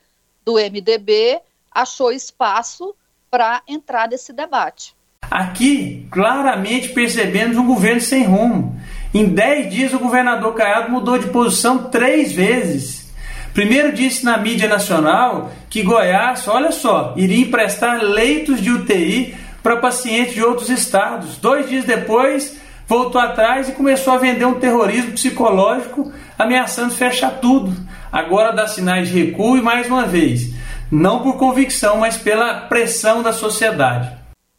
do 0.44 0.56
MDB, 0.56 1.40
achou 1.72 2.12
espaço 2.12 2.94
para 3.30 3.62
entrar 3.66 4.06
nesse 4.10 4.30
debate. 4.30 4.94
Aqui, 5.30 6.06
claramente 6.10 6.90
percebemos 6.90 7.56
um 7.56 7.66
governo 7.66 8.02
sem 8.02 8.24
rumo. 8.24 8.78
Em 9.14 9.24
10 9.24 9.70
dias, 9.72 9.94
o 9.94 9.98
governador 9.98 10.54
Caiado 10.54 10.90
mudou 10.90 11.18
de 11.18 11.28
posição 11.28 11.84
três 11.90 12.30
vezes. 12.30 13.10
Primeiro 13.54 13.90
disse 13.92 14.22
na 14.22 14.36
mídia 14.36 14.68
nacional 14.68 15.50
que 15.70 15.82
Goiás, 15.82 16.46
olha 16.46 16.72
só, 16.72 17.14
iria 17.16 17.40
emprestar 17.40 18.02
leitos 18.02 18.60
de 18.60 18.70
UTI 18.70 19.34
para 19.62 19.78
pacientes 19.78 20.34
de 20.34 20.44
outros 20.44 20.68
estados. 20.68 21.38
Dois 21.38 21.66
dias 21.66 21.86
depois, 21.86 22.58
voltou 22.86 23.18
atrás 23.18 23.68
e 23.68 23.72
começou 23.72 24.12
a 24.12 24.18
vender 24.18 24.44
um 24.44 24.60
terrorismo 24.60 25.12
psicológico 25.12 26.12
ameaçando 26.38 26.94
fechar 26.94 27.40
tudo. 27.40 27.74
Agora 28.12 28.52
dá 28.52 28.66
sinais 28.68 29.08
de 29.08 29.24
recuo 29.24 29.58
e 29.58 29.62
mais 29.62 29.88
uma 29.88 30.06
vez, 30.06 30.54
não 30.90 31.22
por 31.22 31.36
convicção, 31.36 31.98
mas 31.98 32.16
pela 32.16 32.62
pressão 32.68 33.22
da 33.22 33.32
sociedade. 33.32 34.16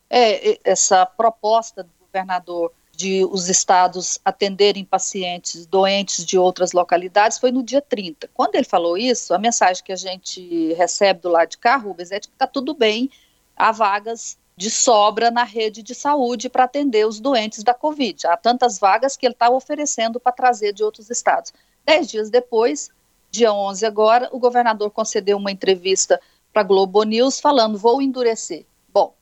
É, 0.10 0.60
essa 0.64 1.06
proposta 1.06 1.84
do 1.84 1.90
governador 2.00 2.72
de 3.00 3.24
os 3.24 3.48
estados 3.48 4.20
atenderem 4.26 4.84
pacientes 4.84 5.66
doentes 5.66 6.26
de 6.26 6.38
outras 6.38 6.74
localidades 6.74 7.38
foi 7.38 7.50
no 7.50 7.64
dia 7.64 7.80
30. 7.80 8.30
Quando 8.34 8.56
ele 8.56 8.66
falou 8.66 8.98
isso, 8.98 9.34
a 9.34 9.38
mensagem 9.38 9.82
que 9.82 9.94
a 9.94 9.96
gente 9.96 10.74
recebe 10.74 11.22
do 11.22 11.30
lado 11.30 11.50
de 11.50 11.58
cá, 11.58 11.78
Rubens, 11.78 12.12
é 12.12 12.20
de 12.20 12.28
que 12.28 12.34
está 12.34 12.46
tudo 12.46 12.74
bem, 12.74 13.10
há 13.56 13.72
vagas 13.72 14.38
de 14.58 14.70
sobra 14.70 15.32
na 15.32 15.46
rede 15.46 15.82
de 15.82 15.96
saúde 15.96 16.50
para 16.50 16.66
atender 16.66 17.08
os 17.08 17.22
doentes 17.22 17.64
da 17.64 17.74
Covid. 17.74 18.28
Há 18.28 18.36
tantas 18.36 18.78
vagas 18.78 19.16
que 19.16 19.26
ele 19.26 19.34
está 19.34 19.50
oferecendo 19.50 20.20
para 20.20 20.34
trazer 20.34 20.74
de 20.74 20.84
outros 20.84 21.10
estados. 21.10 21.54
Dez 21.90 22.08
dias 22.08 22.30
depois, 22.30 22.92
dia 23.32 23.52
11 23.52 23.84
agora, 23.84 24.30
o 24.32 24.38
governador 24.38 24.92
concedeu 24.92 25.38
uma 25.38 25.52
entrevista 25.52 26.22
para 26.54 26.62
a 26.62 26.64
Globo 26.64 27.02
News 27.02 27.40
falando, 27.40 27.80
vou 27.80 28.00
endurecer. 28.00 28.64
Bom, 28.94 29.16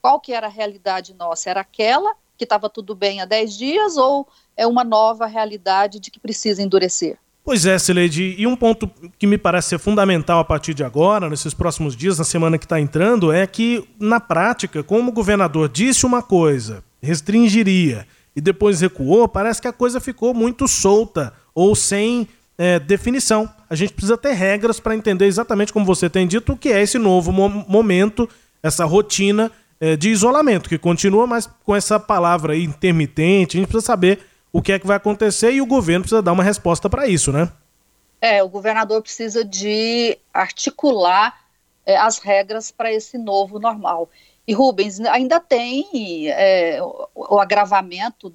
qual 0.00 0.20
que 0.20 0.32
era 0.32 0.46
a 0.46 0.50
realidade 0.50 1.12
nossa? 1.12 1.50
Era 1.50 1.62
aquela 1.62 2.14
que 2.38 2.44
estava 2.44 2.70
tudo 2.70 2.94
bem 2.94 3.20
há 3.20 3.24
10 3.24 3.58
dias 3.58 3.96
ou 3.96 4.28
é 4.56 4.64
uma 4.64 4.84
nova 4.84 5.26
realidade 5.26 5.98
de 5.98 6.08
que 6.08 6.20
precisa 6.20 6.62
endurecer? 6.62 7.18
Pois 7.42 7.66
é, 7.66 7.76
Sileide, 7.80 8.36
e 8.38 8.46
um 8.46 8.54
ponto 8.54 8.88
que 9.18 9.26
me 9.26 9.36
parece 9.36 9.70
ser 9.70 9.80
fundamental 9.80 10.38
a 10.38 10.44
partir 10.44 10.72
de 10.72 10.84
agora, 10.84 11.28
nesses 11.28 11.52
próximos 11.52 11.96
dias, 11.96 12.16
na 12.16 12.24
semana 12.24 12.58
que 12.58 12.64
está 12.64 12.78
entrando, 12.78 13.32
é 13.32 13.44
que, 13.44 13.88
na 13.98 14.20
prática, 14.20 14.84
como 14.84 15.10
o 15.10 15.12
governador 15.12 15.68
disse 15.68 16.06
uma 16.06 16.22
coisa, 16.22 16.84
restringiria, 17.02 18.06
e 18.36 18.40
depois 18.40 18.80
recuou, 18.80 19.26
parece 19.28 19.60
que 19.60 19.68
a 19.68 19.72
coisa 19.72 20.00
ficou 20.00 20.32
muito 20.32 20.66
solta 20.68 21.32
ou 21.54 21.74
sem 21.74 22.28
é, 22.58 22.78
definição. 22.78 23.48
A 23.68 23.74
gente 23.74 23.92
precisa 23.92 24.16
ter 24.16 24.32
regras 24.32 24.80
para 24.80 24.94
entender 24.94 25.26
exatamente 25.26 25.72
como 25.72 25.84
você 25.84 26.08
tem 26.08 26.26
dito 26.26 26.52
o 26.52 26.56
que 26.56 26.70
é 26.70 26.82
esse 26.82 26.98
novo 26.98 27.32
mo 27.32 27.48
momento, 27.48 28.28
essa 28.62 28.84
rotina 28.84 29.50
é, 29.80 29.96
de 29.96 30.10
isolamento, 30.10 30.68
que 30.68 30.78
continua, 30.78 31.26
mas 31.26 31.48
com 31.64 31.74
essa 31.74 31.98
palavra 31.98 32.52
aí, 32.52 32.64
intermitente, 32.64 33.56
a 33.56 33.60
gente 33.60 33.68
precisa 33.68 33.86
saber 33.86 34.20
o 34.52 34.62
que 34.62 34.72
é 34.72 34.78
que 34.78 34.86
vai 34.86 34.96
acontecer 34.96 35.52
e 35.52 35.60
o 35.60 35.66
governo 35.66 36.02
precisa 36.02 36.22
dar 36.22 36.32
uma 36.32 36.44
resposta 36.44 36.88
para 36.88 37.06
isso, 37.06 37.32
né? 37.32 37.50
É, 38.20 38.42
o 38.42 38.48
governador 38.48 39.02
precisa 39.02 39.44
de 39.44 40.16
articular 40.32 41.34
é, 41.84 41.96
as 41.96 42.18
regras 42.18 42.70
para 42.70 42.92
esse 42.92 43.18
novo 43.18 43.58
normal. 43.58 44.08
E 44.46 44.54
Rubens 44.54 45.00
ainda 45.00 45.40
tem 45.40 46.28
é, 46.28 46.78
o, 46.80 47.34
o 47.34 47.40
agravamento 47.40 48.32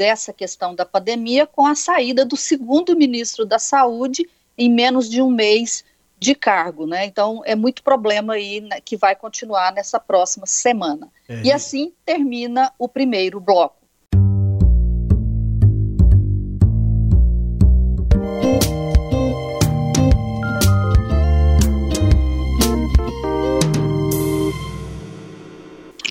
dessa 0.00 0.32
questão 0.32 0.74
da 0.74 0.86
pandemia 0.86 1.46
com 1.46 1.66
a 1.66 1.74
saída 1.74 2.24
do 2.24 2.34
segundo 2.34 2.96
ministro 2.96 3.44
da 3.44 3.58
Saúde 3.58 4.26
em 4.56 4.72
menos 4.72 5.10
de 5.10 5.20
um 5.20 5.28
mês 5.28 5.84
de 6.18 6.34
cargo, 6.34 6.86
né? 6.86 7.04
Então 7.04 7.42
é 7.44 7.54
muito 7.54 7.82
problema 7.82 8.32
aí 8.32 8.62
né, 8.62 8.80
que 8.82 8.96
vai 8.96 9.14
continuar 9.14 9.74
nessa 9.74 10.00
próxima 10.00 10.46
semana. 10.46 11.06
É. 11.28 11.42
E 11.42 11.52
assim 11.52 11.92
termina 12.02 12.72
o 12.78 12.88
primeiro 12.88 13.38
bloco. 13.38 13.76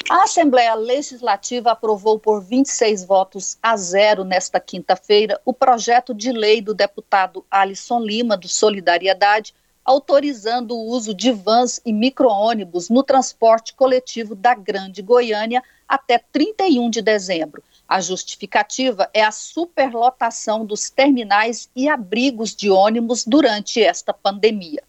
A 0.09 0.23
Assembleia 0.23 0.73
Legislativa 0.73 1.69
aprovou 1.69 2.17
por 2.17 2.41
26 2.41 3.03
votos 3.03 3.59
a 3.61 3.77
zero 3.77 4.23
nesta 4.23 4.59
quinta-feira 4.59 5.39
o 5.45 5.53
projeto 5.53 6.15
de 6.15 6.31
lei 6.31 6.61
do 6.61 6.73
deputado 6.73 7.45
Alisson 7.49 7.99
Lima, 7.99 8.35
do 8.35 8.47
Solidariedade, 8.47 9.53
autorizando 9.85 10.75
o 10.75 10.87
uso 10.87 11.13
de 11.13 11.31
vans 11.31 11.79
e 11.85 11.93
micro-ônibus 11.93 12.89
no 12.89 13.03
transporte 13.03 13.75
coletivo 13.75 14.33
da 14.33 14.55
Grande 14.55 15.03
Goiânia 15.03 15.61
até 15.87 16.17
31 16.17 16.89
de 16.89 17.03
dezembro. 17.03 17.63
A 17.87 18.01
justificativa 18.01 19.07
é 19.13 19.23
a 19.23 19.31
superlotação 19.31 20.65
dos 20.65 20.89
terminais 20.89 21.69
e 21.75 21.87
abrigos 21.87 22.55
de 22.55 22.71
ônibus 22.71 23.23
durante 23.23 23.79
esta 23.79 24.11
pandemia. 24.11 24.81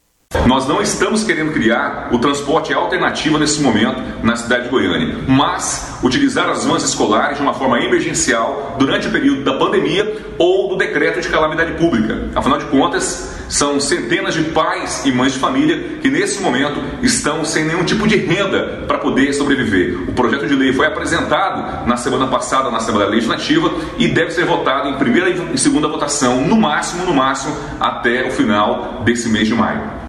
Nós 0.51 0.67
não 0.67 0.81
estamos 0.81 1.23
querendo 1.23 1.51
criar 1.51 2.09
o 2.11 2.17
transporte 2.17 2.73
alternativo 2.73 3.37
nesse 3.37 3.61
momento 3.61 4.01
na 4.23 4.35
cidade 4.35 4.63
de 4.63 4.69
Goiânia, 4.69 5.15
mas 5.27 5.97
utilizar 6.01 6.49
as 6.49 6.65
vans 6.65 6.83
escolares 6.83 7.37
de 7.37 7.43
uma 7.43 7.53
forma 7.53 7.79
emergencial 7.79 8.75
durante 8.77 9.07
o 9.07 9.11
período 9.11 9.43
da 9.43 9.53
pandemia 9.53 10.33
ou 10.37 10.69
do 10.69 10.77
decreto 10.77 11.21
de 11.21 11.29
calamidade 11.29 11.73
pública. 11.73 12.29
Afinal 12.35 12.57
de 12.57 12.65
contas, 12.65 13.33
são 13.49 13.79
centenas 13.79 14.33
de 14.33 14.43
pais 14.45 15.05
e 15.05 15.11
mães 15.11 15.33
de 15.33 15.39
família 15.39 15.97
que 16.01 16.09
nesse 16.09 16.41
momento 16.41 16.81
estão 17.01 17.43
sem 17.43 17.65
nenhum 17.65 17.83
tipo 17.83 18.07
de 18.07 18.15
renda 18.15 18.83
para 18.87 18.97
poder 18.97 19.33
sobreviver. 19.33 20.09
O 20.09 20.13
projeto 20.13 20.47
de 20.47 20.55
lei 20.55 20.73
foi 20.73 20.85
apresentado 20.85 21.85
na 21.85 21.97
semana 21.97 22.27
passada 22.27 22.71
na 22.71 22.77
Assembleia 22.77 23.09
Legislativa 23.09 23.69
e 23.97 24.07
deve 24.07 24.31
ser 24.31 24.45
votado 24.45 24.87
em 24.87 24.95
primeira 24.95 25.29
e 25.29 25.57
segunda 25.57 25.87
votação, 25.87 26.41
no 26.41 26.55
máximo, 26.55 27.05
no 27.05 27.13
máximo, 27.13 27.55
até 27.79 28.27
o 28.27 28.31
final 28.31 29.01
desse 29.05 29.29
mês 29.29 29.47
de 29.47 29.53
maio. 29.53 30.00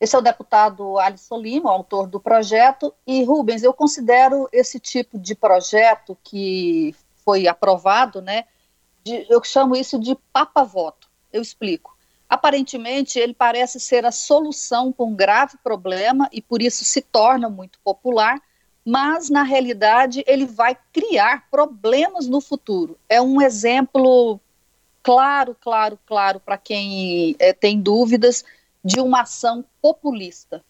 Esse 0.00 0.14
é 0.14 0.18
o 0.18 0.22
deputado 0.22 0.98
Alisson 0.98 1.38
Lima, 1.38 1.70
autor 1.70 2.06
do 2.06 2.20
projeto. 2.20 2.94
E, 3.06 3.24
Rubens, 3.24 3.62
eu 3.62 3.72
considero 3.72 4.48
esse 4.52 4.78
tipo 4.78 5.18
de 5.18 5.34
projeto 5.34 6.16
que 6.22 6.94
foi 7.24 7.48
aprovado, 7.48 8.22
né? 8.22 8.44
De, 9.04 9.26
eu 9.28 9.42
chamo 9.42 9.74
isso 9.74 9.98
de 9.98 10.16
papa-voto. 10.32 11.08
Eu 11.32 11.42
explico. 11.42 11.96
Aparentemente, 12.28 13.18
ele 13.18 13.34
parece 13.34 13.80
ser 13.80 14.04
a 14.04 14.12
solução 14.12 14.92
para 14.92 15.06
um 15.06 15.16
grave 15.16 15.56
problema 15.64 16.28
e 16.30 16.40
por 16.40 16.62
isso 16.62 16.84
se 16.84 17.00
torna 17.00 17.48
muito 17.48 17.78
popular, 17.80 18.40
mas 18.84 19.30
na 19.30 19.42
realidade 19.42 20.22
ele 20.26 20.46
vai 20.46 20.76
criar 20.92 21.48
problemas 21.50 22.28
no 22.28 22.40
futuro. 22.40 22.98
É 23.08 23.20
um 23.20 23.40
exemplo 23.40 24.38
claro, 25.02 25.56
claro, 25.58 25.98
claro 26.06 26.38
para 26.38 26.58
quem 26.58 27.34
é, 27.38 27.52
tem 27.52 27.80
dúvidas 27.80 28.44
de 28.84 29.00
uma 29.00 29.22
ação 29.22 29.64
populista. 29.80 30.62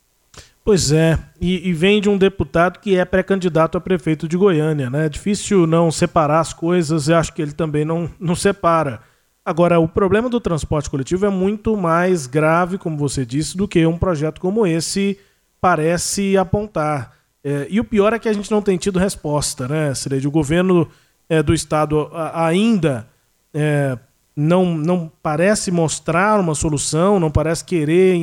Pois 0.65 0.93
é, 0.93 1.19
e, 1.41 1.69
e 1.69 1.73
vem 1.73 2.01
de 2.01 2.11
um 2.11 2.19
deputado 2.19 2.79
que 2.79 2.97
é 2.97 3.05
pré-candidato 3.05 3.79
a 3.79 3.81
prefeito 3.81 4.29
de 4.29 4.37
Goiânia, 4.37 4.91
né? 4.91 5.07
É 5.07 5.09
difícil 5.09 5.67
não 5.67 5.91
separar 5.91 6.41
as 6.41 6.53
coisas, 6.53 7.09
eu 7.09 7.17
acho 7.17 7.33
que 7.33 7.41
ele 7.41 7.53
também 7.53 7.87
não, 7.87 8.11
não 8.21 8.35
separa. 8.35 9.01
Agora, 9.43 9.81
o 9.81 9.89
problema 9.89 10.29
do 10.29 10.39
transporte 10.39 10.91
coletivo 10.91 11.25
é 11.25 11.31
muito 11.31 11.75
mais 11.75 12.27
grave, 12.27 12.77
como 12.77 12.99
você 12.99 13.25
disse, 13.25 13.57
do 13.57 13.67
que 13.67 13.87
um 13.87 13.97
projeto 13.97 14.43
como 14.43 14.67
esse 14.67 15.19
parece 15.59 16.37
apontar. 16.37 17.13
É, 17.43 17.67
e 17.71 17.81
o 17.81 17.85
pior 17.85 18.13
é 18.13 18.19
que 18.19 18.29
a 18.29 18.33
gente 18.35 18.51
não 18.51 18.61
tem 18.61 18.77
tido 18.77 18.99
resposta, 18.99 19.67
né, 19.67 19.95
Cileide? 19.95 20.29
O 20.29 20.31
governo 20.31 20.87
é, 21.31 21.43
do 21.43 21.55
estado 21.55 22.11
ainda 22.35 23.09
é, 23.55 23.97
não, 24.41 24.77
não 24.77 25.11
parece 25.21 25.69
mostrar 25.73 26.39
uma 26.39 26.55
solução, 26.55 27.19
não 27.19 27.29
parece 27.29 27.65
querer 27.65 28.15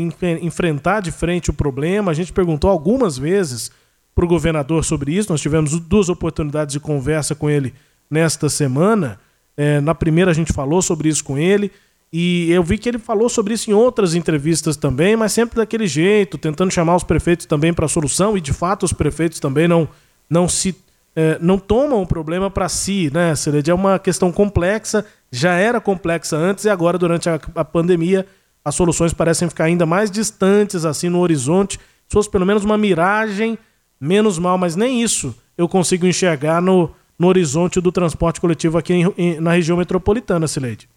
enfrentar 0.42 1.02
de 1.02 1.12
frente 1.12 1.50
o 1.50 1.54
problema. 1.54 2.10
A 2.10 2.14
gente 2.14 2.32
perguntou 2.32 2.70
algumas 2.70 3.18
vezes 3.18 3.70
para 4.16 4.24
o 4.24 4.28
governador 4.28 4.86
sobre 4.86 5.14
isso, 5.14 5.30
nós 5.30 5.42
tivemos 5.42 5.78
duas 5.78 6.08
oportunidades 6.08 6.72
de 6.72 6.80
conversa 6.80 7.36
com 7.36 7.50
ele 7.50 7.74
nesta 8.10 8.48
semana. 8.48 9.20
É, 9.58 9.82
na 9.82 9.94
primeira 9.94 10.32
a 10.32 10.34
gente 10.34 10.54
falou 10.54 10.82
sobre 10.82 11.10
isso 11.10 11.22
com 11.22 11.38
ele. 11.38 11.70
E 12.14 12.50
eu 12.50 12.64
vi 12.64 12.78
que 12.78 12.88
ele 12.88 12.98
falou 12.98 13.28
sobre 13.28 13.54
isso 13.54 13.70
em 13.70 13.74
outras 13.74 14.16
entrevistas 14.16 14.78
também, 14.78 15.18
mas 15.18 15.34
sempre 15.34 15.58
daquele 15.58 15.86
jeito, 15.86 16.38
tentando 16.38 16.72
chamar 16.72 16.96
os 16.96 17.04
prefeitos 17.04 17.46
também 17.46 17.74
para 17.74 17.88
a 17.88 17.90
solução, 17.90 18.38
e 18.38 18.42
de 18.42 18.54
fato 18.54 18.84
os 18.84 18.94
prefeitos 18.94 19.42
também 19.42 19.68
não, 19.68 19.86
não 20.30 20.48
se 20.48 20.74
é, 21.16 21.38
não 21.42 21.58
tomam 21.58 22.02
o 22.02 22.08
problema 22.08 22.52
para 22.52 22.68
si, 22.68 23.10
né, 23.14 23.36
Cered? 23.36 23.72
É 23.72 23.74
uma 23.74 23.98
questão 23.98 24.32
complexa, 24.32 25.06
já 25.36 25.54
era 25.56 25.82
complexa 25.82 26.38
antes 26.38 26.66
e 26.66 26.70
agora, 26.70 26.98
durante 26.98 27.30
a, 27.30 27.40
a, 27.56 27.66
pandemia, 27.66 28.26
as 28.64 28.74
soluções 28.74 29.14
parecem 29.14 29.50
ficar 29.50 29.66
ainda 29.66 29.86
mais 29.86 30.10
distantes, 30.10 30.86
assim, 30.86 31.10
no 31.10 31.20
horizonte. 31.20 31.78
Se 32.08 32.14
fosse 32.14 32.30
pelo 32.30 32.46
menos 32.46 32.64
uma 32.64 32.78
miragem, 32.78 33.58
menos 34.00 34.40
mal, 34.40 34.58
mas 34.58 34.76
nem 34.76 35.02
isso 35.02 35.36
eu 35.58 35.68
consigo 35.68 36.06
enxergar 36.06 36.62
no, 36.62 36.94
no 37.20 37.28
horizonte 37.28 37.82
do 37.82 37.92
transporte 37.92 38.40
coletivo 38.40 38.78
aqui 38.78 38.94
em, 38.94 39.14
em, 39.18 39.40
na 39.40 39.52
região 39.52 39.78
metropolitana, 39.78 40.48
Sileide. 40.48 40.90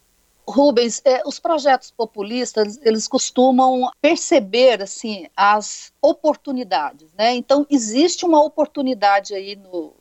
Rubens, 0.48 1.02
é, 1.04 1.22
os 1.26 1.38
projetos 1.38 1.90
populistas, 1.90 2.78
eles 2.82 3.06
costumam 3.06 3.90
perceber, 4.00 4.80
assim, 4.80 5.26
as 5.36 5.92
oportunidades, 6.00 7.12
né? 7.18 7.34
Então, 7.34 7.66
existe 7.68 8.24
uma 8.24 8.42
oportunidade 8.42 9.34
aí 9.34 9.56
no, 9.56 9.92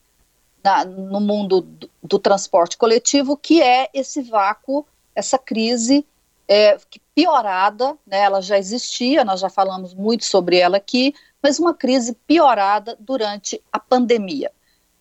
na, 0.68 0.84
no 0.84 1.22
mundo 1.22 1.62
do, 1.62 1.90
do, 2.04 2.20
transporte 2.20 2.76
coletivo, 2.76 3.38
que 3.38 3.62
é 3.62 3.90
esse 3.94 4.22
vácuo, 4.22 4.86
essa 5.16 5.38
crise 5.38 6.06
é, 6.46 6.78
piorada, 7.16 7.98
né, 8.06 8.20
ela 8.20 8.42
já 8.42 8.58
existia, 8.58 9.24
nós 9.24 9.40
já 9.40 9.50
falamos 9.50 9.94
muito 9.94 10.26
sobre 10.26 10.58
ela 10.58 10.76
aqui, 10.76 11.16
mas 11.42 11.58
uma 11.58 11.74
crise 11.74 12.14
piorada 12.28 12.98
durante 13.00 13.64
a 13.72 13.80
pandemia. 13.80 14.52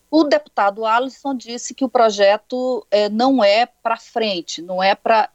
O 0.09 0.23
deputado 0.23 0.87
Alisson 0.87 1.35
disse 1.35 1.75
que 1.75 1.85
o 1.85 1.89
projeto 1.89 2.87
é, 2.89 3.09
não 3.09 3.43
é 3.43 3.67
para 3.67 3.97
frente, 3.97 4.63
não 4.63 4.81
é 4.81 4.95
para 4.95 5.29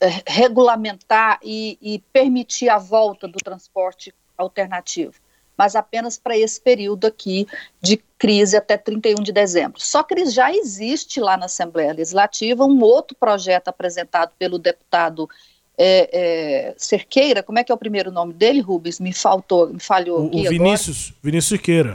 é, 0.00 0.22
regulamentar 0.26 1.38
e, 1.40 1.78
e 1.80 2.00
permitir 2.12 2.68
a 2.68 2.78
volta 2.78 3.28
do 3.28 3.38
transporte 3.38 4.12
alternativo 4.36 5.21
mas 5.62 5.76
apenas 5.76 6.18
para 6.18 6.36
esse 6.36 6.60
período 6.60 7.06
aqui 7.06 7.46
de 7.80 8.02
crise 8.18 8.56
até 8.56 8.76
31 8.76 9.22
de 9.22 9.30
dezembro. 9.30 9.80
Só 9.80 10.02
que 10.02 10.26
já 10.26 10.52
existe 10.52 11.20
lá 11.20 11.36
na 11.36 11.46
Assembleia 11.46 11.92
Legislativa 11.92 12.64
um 12.64 12.82
outro 12.82 13.16
projeto 13.16 13.68
apresentado 13.68 14.32
pelo 14.36 14.58
deputado 14.58 15.30
é, 15.78 16.10
é, 16.12 16.74
Cerqueira, 16.76 17.44
como 17.44 17.60
é 17.60 17.64
que 17.64 17.70
é 17.70 17.74
o 17.74 17.78
primeiro 17.78 18.10
nome 18.10 18.32
dele, 18.32 18.60
Rubens? 18.60 18.98
Me 18.98 19.12
faltou, 19.12 19.72
me 19.72 19.78
falhou 19.78 20.22
o, 20.22 20.26
o 20.26 20.48
Vinícius, 20.48 21.10
agora. 21.10 21.20
Vinícius 21.22 21.48
Cerqueira. 21.48 21.94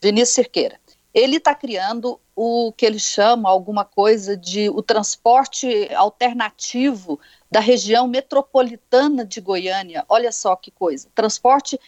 Vinícius 0.00 0.34
Cerqueira. 0.34 0.80
Ele 1.12 1.38
está 1.38 1.56
criando 1.56 2.20
o 2.36 2.72
que 2.76 2.86
ele 2.86 3.00
chama 3.00 3.50
alguma 3.50 3.84
coisa 3.84 4.36
de 4.36 4.70
o 4.70 4.80
transporte 4.80 5.92
alternativo 5.92 7.18
da 7.50 7.58
região 7.58 8.06
metropolitana 8.06 9.24
de 9.24 9.40
Goiânia. 9.40 10.04
Olha 10.08 10.30
só 10.30 10.54
que 10.54 10.70
coisa. 10.70 11.08
Transporte 11.16 11.80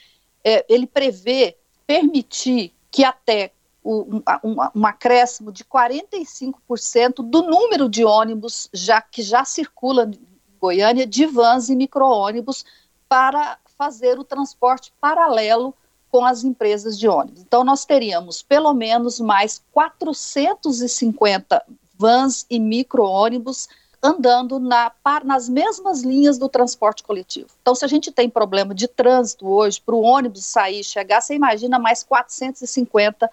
é, 0.45 0.65
ele 0.69 0.87
prevê 0.87 1.57
permitir 1.87 2.75
que 2.91 3.05
até 3.05 3.53
um, 3.85 4.23
um, 4.45 4.57
um 4.75 4.87
acréscimo 4.87 5.51
de 5.51 5.65
45% 5.65 7.17
do 7.23 7.43
número 7.43 7.89
de 7.89 8.05
ônibus 8.05 8.69
já 8.73 9.01
que 9.01 9.23
já 9.23 9.45
circula 9.45 10.05
em 10.05 10.19
Goiânia 10.61 11.07
de 11.07 11.25
vans 11.27 11.69
e 11.69 11.77
micro-ônibus 11.77 12.65
para 13.09 13.59
fazer 13.79 14.19
o 14.19 14.25
transporte 14.25 14.93
paralelo 15.01 15.75
com 16.11 16.25
as 16.25 16.45
empresas 16.45 16.99
de 16.99 17.09
ônibus. 17.09 17.41
Então, 17.41 17.65
nós 17.65 17.85
teríamos 17.85 18.43
pelo 18.43 18.75
menos 18.75 19.19
mais 19.21 19.63
450 19.73 21.65
vans 21.97 22.45
e 22.51 22.59
micro-ônibus 22.59 23.69
andando 24.03 24.59
na, 24.59 24.91
nas 25.25 25.49
mesmas 25.49 26.03
linhas 26.03 26.39
do 26.39 26.49
transporte 26.49 27.03
coletivo. 27.03 27.49
Então, 27.61 27.75
se 27.75 27.85
a 27.85 27.89
gente 27.89 28.11
tem 28.11 28.31
problema 28.31 28.75
de 28.75 28.89
trânsito 28.89 29.47
hoje, 29.47 29.81
para 29.81 29.95
o 29.95 30.03
ônibus 30.03 30.45
sair 30.47 30.81
e 30.81 30.85
chegar, 30.85 31.21
você 31.21 31.35
imagina 31.35 31.79
mais 31.79 32.03
450 32.03 33.31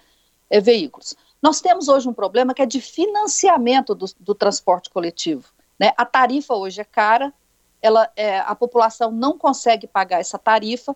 é, 0.50 0.60
veículos. 0.60 1.16
Nós 1.42 1.62
temos 1.62 1.88
hoje 1.88 2.10
um 2.10 2.14
problema 2.14 2.54
que 2.54 2.62
é 2.62 2.66
de 2.66 2.82
financiamento 2.82 3.96
do, 3.96 4.06
do 4.20 4.36
transporte 4.36 4.90
coletivo. 4.90 5.46
Né? 5.80 5.94
A 5.96 6.06
tarifa 6.06 6.54
hoje 6.54 6.82
é 6.82 6.84
cara, 6.84 7.34
ela, 7.82 8.12
é, 8.16 8.40
a 8.40 8.56
população 8.56 9.12
não 9.12 9.38
consegue 9.38 9.88
pagar 9.88 10.20
essa 10.20 10.38
tarifa. 10.38 10.96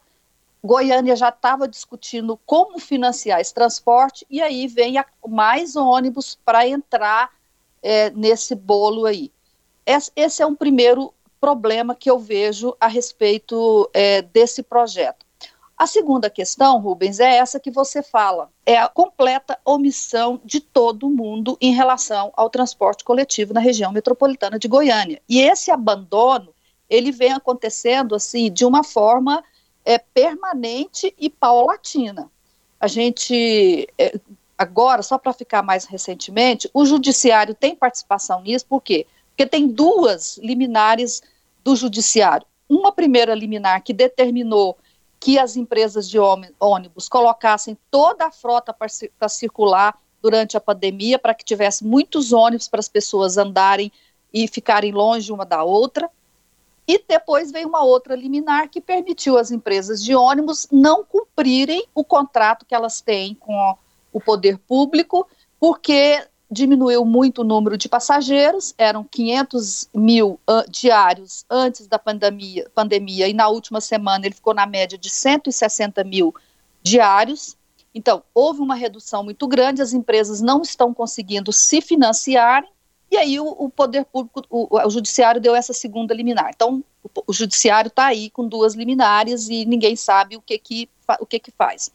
Goiânia 0.63 1.15
já 1.15 1.29
estava 1.29 1.67
discutindo 1.67 2.38
como 2.45 2.77
financiar 2.77 3.39
esse 3.39 3.53
transporte, 3.53 4.25
e 4.29 4.41
aí 4.41 4.67
vem 4.67 4.97
a, 4.97 5.05
mais 5.27 5.75
ônibus 5.75 6.38
para 6.43 6.67
entrar 6.67 7.31
é, 7.81 8.10
nesse 8.10 8.53
bolo 8.53 9.05
aí. 9.05 9.31
Esse 9.85 10.41
é 10.41 10.45
um 10.45 10.55
primeiro 10.55 11.13
problema 11.39 11.95
que 11.95 12.09
eu 12.09 12.19
vejo 12.19 12.75
a 12.79 12.87
respeito 12.87 13.89
é, 13.93 14.21
desse 14.21 14.61
projeto. 14.61 15.25
A 15.75 15.87
segunda 15.87 16.29
questão, 16.29 16.79
Rubens, 16.79 17.19
é 17.19 17.37
essa 17.37 17.59
que 17.59 17.71
você 17.71 18.03
fala: 18.03 18.51
é 18.63 18.77
a 18.77 18.87
completa 18.87 19.57
omissão 19.65 20.39
de 20.45 20.59
todo 20.59 21.09
mundo 21.09 21.57
em 21.59 21.73
relação 21.73 22.31
ao 22.35 22.51
transporte 22.51 23.03
coletivo 23.03 23.51
na 23.51 23.59
região 23.59 23.91
metropolitana 23.91 24.59
de 24.59 24.67
Goiânia. 24.67 25.19
E 25.27 25.41
esse 25.41 25.71
abandono, 25.71 26.53
ele 26.87 27.11
vem 27.11 27.33
acontecendo 27.33 28.13
assim 28.13 28.51
de 28.51 28.63
uma 28.63 28.83
forma 28.83 29.43
é, 29.83 29.97
permanente 29.97 31.15
e 31.17 31.31
paulatina. 31.31 32.29
A 32.79 32.85
gente 32.85 33.87
é, 33.97 34.19
agora, 34.55 35.01
só 35.01 35.17
para 35.17 35.33
ficar 35.33 35.63
mais 35.63 35.85
recentemente, 35.85 36.69
o 36.75 36.85
judiciário 36.85 37.55
tem 37.55 37.75
participação 37.75 38.41
nisso, 38.41 38.67
por 38.67 38.81
quê? 38.81 39.07
Porque 39.07 39.20
tem 39.45 39.67
duas 39.67 40.37
liminares 40.37 41.21
do 41.63 41.75
judiciário. 41.75 42.45
Uma 42.69 42.91
primeira 42.91 43.35
liminar 43.35 43.83
que 43.83 43.93
determinou 43.93 44.77
que 45.19 45.37
as 45.37 45.55
empresas 45.55 46.09
de 46.09 46.17
ônibus 46.59 47.07
colocassem 47.07 47.77
toda 47.91 48.25
a 48.25 48.31
frota 48.31 48.73
para 48.73 49.29
circular 49.29 49.99
durante 50.21 50.57
a 50.57 50.61
pandemia, 50.61 51.19
para 51.19 51.33
que 51.33 51.45
tivesse 51.45 51.85
muitos 51.85 52.31
ônibus 52.33 52.67
para 52.67 52.79
as 52.79 52.87
pessoas 52.87 53.37
andarem 53.37 53.91
e 54.33 54.47
ficarem 54.47 54.91
longe 54.91 55.31
uma 55.31 55.45
da 55.45 55.63
outra. 55.63 56.09
E 56.87 57.03
depois 57.07 57.51
veio 57.51 57.67
uma 57.67 57.83
outra 57.83 58.15
liminar 58.15 58.69
que 58.69 58.81
permitiu 58.81 59.37
às 59.37 59.51
empresas 59.51 60.03
de 60.03 60.15
ônibus 60.15 60.67
não 60.71 61.03
cumprirem 61.03 61.85
o 61.93 62.03
contrato 62.03 62.65
que 62.65 62.73
elas 62.73 63.01
têm 63.01 63.35
com 63.35 63.77
o 64.11 64.19
poder 64.19 64.57
público, 64.57 65.27
porque 65.59 66.25
diminuiu 66.51 67.05
muito 67.05 67.41
o 67.41 67.45
número 67.45 67.77
de 67.77 67.87
passageiros, 67.87 68.75
eram 68.77 69.05
500 69.05 69.89
mil 69.95 70.37
uh, 70.49 70.69
diários 70.69 71.45
antes 71.49 71.87
da 71.87 71.97
pandemia, 71.97 72.69
pandemia, 72.75 73.29
e 73.29 73.33
na 73.33 73.47
última 73.47 73.79
semana 73.79 74.25
ele 74.25 74.35
ficou 74.35 74.53
na 74.53 74.65
média 74.65 74.97
de 74.97 75.09
160 75.09 76.03
mil 76.03 76.35
diários. 76.83 77.55
Então, 77.95 78.21
houve 78.33 78.59
uma 78.59 78.75
redução 78.75 79.23
muito 79.23 79.47
grande, 79.47 79.81
as 79.81 79.93
empresas 79.93 80.41
não 80.41 80.61
estão 80.61 80.93
conseguindo 80.93 81.53
se 81.53 81.79
financiarem, 81.79 82.69
e 83.09 83.15
aí 83.15 83.39
o, 83.39 83.47
o 83.47 83.69
poder 83.69 84.03
público, 84.05 84.43
o, 84.49 84.77
o, 84.77 84.89
judiciário 84.89 85.39
deu 85.39 85.55
essa 85.55 85.73
segunda 85.73 86.13
liminar. 86.13 86.51
Então, 86.53 86.83
o, 87.01 87.09
o 87.27 87.33
judiciário 87.33 87.87
está 87.87 88.07
aí 88.07 88.29
com 88.29 88.45
duas 88.45 88.73
liminares 88.73 89.47
e 89.47 89.65
ninguém 89.65 89.95
sabe 89.95 90.35
o 90.35 90.41
que 90.41 90.57
que, 90.57 90.89
o 91.19 91.25
que, 91.25 91.39
que 91.39 91.51
faz. 91.51 91.91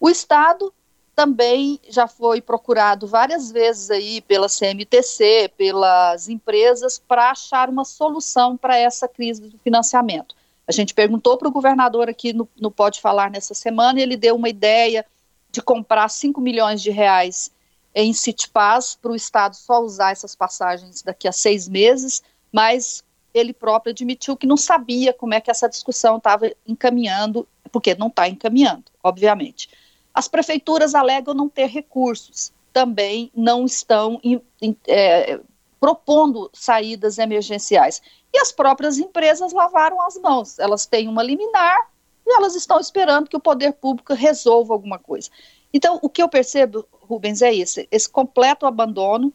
O 0.00 0.08
Estado 0.08 0.72
também 1.14 1.80
já 1.88 2.08
foi 2.08 2.40
procurado 2.40 3.06
várias 3.06 3.50
vezes 3.50 3.90
aí 3.90 4.20
pela 4.20 4.48
CMTC, 4.48 5.52
pelas 5.56 6.28
empresas, 6.28 6.98
para 6.98 7.30
achar 7.30 7.68
uma 7.68 7.84
solução 7.84 8.56
para 8.56 8.76
essa 8.76 9.06
crise 9.06 9.42
do 9.42 9.58
financiamento. 9.58 10.34
A 10.66 10.72
gente 10.72 10.94
perguntou 10.94 11.36
para 11.36 11.48
o 11.48 11.52
governador 11.52 12.08
aqui 12.08 12.32
no, 12.32 12.48
no 12.60 12.70
Pode 12.70 13.00
Falar 13.00 13.30
nessa 13.30 13.54
semana, 13.54 14.00
e 14.00 14.02
ele 14.02 14.16
deu 14.16 14.34
uma 14.34 14.48
ideia 14.48 15.06
de 15.50 15.62
comprar 15.62 16.08
5 16.08 16.40
milhões 16.40 16.82
de 16.82 16.90
reais 16.90 17.50
em 17.94 18.12
Citipaz 18.12 18.98
para 19.00 19.12
o 19.12 19.14
Estado 19.14 19.54
só 19.54 19.80
usar 19.80 20.10
essas 20.10 20.34
passagens 20.34 21.00
daqui 21.02 21.28
a 21.28 21.32
seis 21.32 21.68
meses, 21.68 22.22
mas 22.50 23.04
ele 23.32 23.52
próprio 23.52 23.92
admitiu 23.92 24.36
que 24.36 24.46
não 24.46 24.56
sabia 24.56 25.12
como 25.12 25.34
é 25.34 25.40
que 25.40 25.50
essa 25.50 25.68
discussão 25.68 26.16
estava 26.16 26.50
encaminhando, 26.66 27.46
porque 27.70 27.94
não 27.94 28.08
está 28.08 28.28
encaminhando, 28.28 28.84
obviamente. 29.02 29.68
As 30.14 30.28
prefeituras 30.28 30.94
alegam 30.94 31.34
não 31.34 31.48
ter 31.48 31.66
recursos, 31.66 32.52
também 32.72 33.30
não 33.34 33.64
estão 33.64 34.20
in, 34.22 34.40
in, 34.62 34.76
é, 34.86 35.40
propondo 35.80 36.48
saídas 36.52 37.18
emergenciais. 37.18 38.00
E 38.32 38.38
as 38.38 38.50
próprias 38.52 38.96
empresas 38.98 39.52
lavaram 39.52 40.00
as 40.00 40.16
mãos. 40.16 40.58
Elas 40.58 40.86
têm 40.86 41.08
uma 41.08 41.22
liminar 41.22 41.90
e 42.26 42.34
elas 42.34 42.54
estão 42.54 42.80
esperando 42.80 43.28
que 43.28 43.36
o 43.36 43.40
poder 43.40 43.72
público 43.72 44.14
resolva 44.14 44.72
alguma 44.72 44.98
coisa. 44.98 45.28
Então, 45.72 45.98
o 46.00 46.08
que 46.08 46.22
eu 46.22 46.28
percebo, 46.28 46.86
Rubens, 46.92 47.42
é 47.42 47.54
esse, 47.54 47.88
esse 47.90 48.08
completo 48.08 48.64
abandono, 48.64 49.32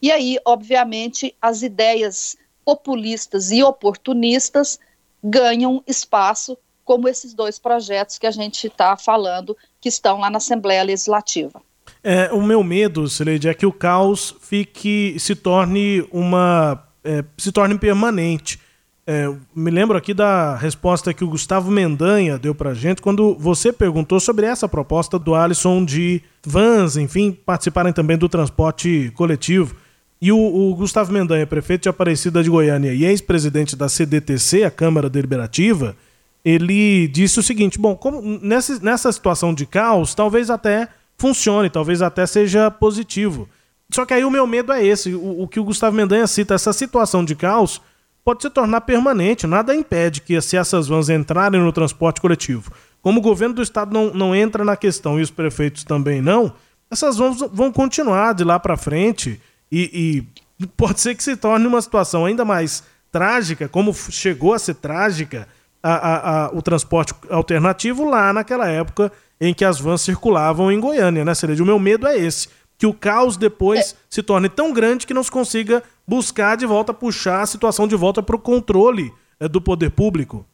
e 0.00 0.10
aí, 0.10 0.38
obviamente, 0.44 1.36
as 1.42 1.62
ideias 1.62 2.36
populistas 2.64 3.50
e 3.50 3.62
oportunistas 3.62 4.78
ganham 5.22 5.82
espaço, 5.86 6.56
como 6.84 7.08
esses 7.08 7.34
dois 7.34 7.58
projetos 7.58 8.18
que 8.18 8.26
a 8.26 8.30
gente 8.30 8.68
está 8.68 8.96
falando, 8.96 9.56
que 9.80 9.88
estão 9.88 10.18
lá 10.18 10.30
na 10.30 10.36
Assembleia 10.38 10.82
Legislativa. 10.82 11.60
É, 12.02 12.30
o 12.32 12.42
meu 12.42 12.62
medo, 12.62 13.08
Sileide, 13.08 13.48
é 13.48 13.54
que 13.54 13.66
o 13.66 13.72
caos 13.72 14.34
fique, 14.40 15.16
se 15.18 15.34
torne 15.34 16.06
uma 16.10 16.82
é, 17.04 17.24
se 17.36 17.50
torne 17.50 17.78
permanente. 17.78 18.58
É, 19.06 19.28
me 19.54 19.70
lembro 19.70 19.96
aqui 19.96 20.14
da 20.14 20.54
resposta 20.56 21.12
que 21.12 21.24
o 21.24 21.28
Gustavo 21.28 21.70
Mendanha 21.70 22.38
deu 22.38 22.54
pra 22.54 22.74
gente 22.74 23.02
quando 23.02 23.34
você 23.34 23.72
perguntou 23.72 24.20
sobre 24.20 24.46
essa 24.46 24.68
proposta 24.68 25.18
do 25.18 25.34
Alisson 25.34 25.84
de 25.84 26.22
vans, 26.44 26.96
enfim, 26.96 27.32
participarem 27.32 27.92
também 27.92 28.16
do 28.16 28.28
transporte 28.28 29.10
coletivo. 29.16 29.74
E 30.22 30.30
o, 30.30 30.38
o 30.38 30.74
Gustavo 30.74 31.12
Mendanha, 31.12 31.46
prefeito 31.46 31.84
de 31.84 31.88
Aparecida 31.88 32.42
de 32.42 32.50
Goiânia 32.50 32.92
e 32.92 33.04
ex-presidente 33.04 33.74
da 33.74 33.88
CDTC, 33.88 34.64
a 34.64 34.70
Câmara 34.70 35.08
Deliberativa, 35.08 35.96
ele 36.44 37.08
disse 37.08 37.38
o 37.38 37.42
seguinte: 37.42 37.78
bom, 37.78 37.94
como 37.94 38.20
nessa, 38.42 38.78
nessa 38.80 39.12
situação 39.12 39.52
de 39.52 39.66
caos, 39.66 40.14
talvez 40.14 40.50
até 40.50 40.88
funcione, 41.16 41.68
talvez 41.68 42.00
até 42.00 42.26
seja 42.26 42.70
positivo. 42.70 43.48
Só 43.92 44.06
que 44.06 44.14
aí 44.14 44.24
o 44.24 44.30
meu 44.30 44.46
medo 44.46 44.72
é 44.72 44.84
esse, 44.84 45.14
o, 45.14 45.42
o, 45.42 45.48
que 45.48 45.60
o 45.60 45.64
Gustavo 45.64 45.96
Mendanha 45.96 46.26
cita, 46.26 46.54
essa 46.54 46.72
situação 46.72 47.24
de 47.24 47.34
caos 47.34 47.82
pode 48.24 48.42
se 48.42 48.50
tornar 48.50 48.82
permanente, 48.82 49.46
nada 49.46 49.74
impede 49.74 50.20
que 50.20 50.40
se 50.40 50.56
essas 50.56 50.86
vans 50.86 51.08
entrarem 51.08 51.60
no 51.60 51.72
transporte 51.72 52.20
coletivo, 52.20 52.72
como 53.02 53.18
o 53.18 53.22
governo 53.22 53.56
do 53.56 53.62
estado 53.62 53.92
não, 53.92 54.12
não 54.12 54.34
entra 54.34 54.64
na 54.64 54.76
questão 54.76 55.18
e 55.18 55.22
os 55.22 55.30
prefeitos 55.30 55.84
também 55.84 56.22
não, 56.22 56.52
essas 56.90 57.16
vans 57.16 57.38
vão 57.52 57.72
continuar 57.72 58.34
de 58.34 58.44
lá 58.44 58.58
para 58.60 58.76
frente 58.76 59.40
e, 59.72 60.24
e 60.60 60.66
pode 60.76 61.00
ser 61.00 61.14
que 61.14 61.22
se 61.22 61.36
torne 61.36 61.66
uma 61.66 61.82
situação 61.82 62.24
ainda 62.24 62.44
mais 62.44 62.84
trágica, 63.10 63.68
como 63.68 63.92
chegou 63.92 64.54
a 64.54 64.58
ser 64.58 64.74
trágica 64.74 65.48
a, 65.82 65.92
a, 65.92 66.46
a, 66.46 66.50
o 66.52 66.62
transporte 66.62 67.14
alternativo 67.30 68.04
lá 68.04 68.32
naquela 68.32 68.68
época 68.68 69.10
em 69.40 69.54
que 69.54 69.64
as 69.64 69.80
vans 69.80 70.02
circulavam 70.02 70.70
em 70.70 70.78
Goiânia, 70.78 71.24
né, 71.24 71.34
Cereja? 71.34 71.62
O 71.62 71.66
meu 71.66 71.78
medo 71.78 72.06
é 72.06 72.16
esse 72.16 72.48
que 72.80 72.86
o 72.86 72.94
caos 72.94 73.36
depois 73.36 73.92
é. 73.92 73.96
se 74.08 74.22
torne 74.22 74.48
tão 74.48 74.72
grande 74.72 75.06
que 75.06 75.12
não 75.12 75.22
se 75.22 75.30
consiga 75.30 75.82
buscar 76.06 76.56
de 76.56 76.64
volta, 76.64 76.94
puxar 76.94 77.42
a 77.42 77.46
situação 77.46 77.86
de 77.86 77.94
volta 77.94 78.22
para 78.22 78.34
o 78.34 78.38
controle 78.38 79.12
é, 79.38 79.46
do 79.46 79.60
poder 79.60 79.90
público? 79.90 80.46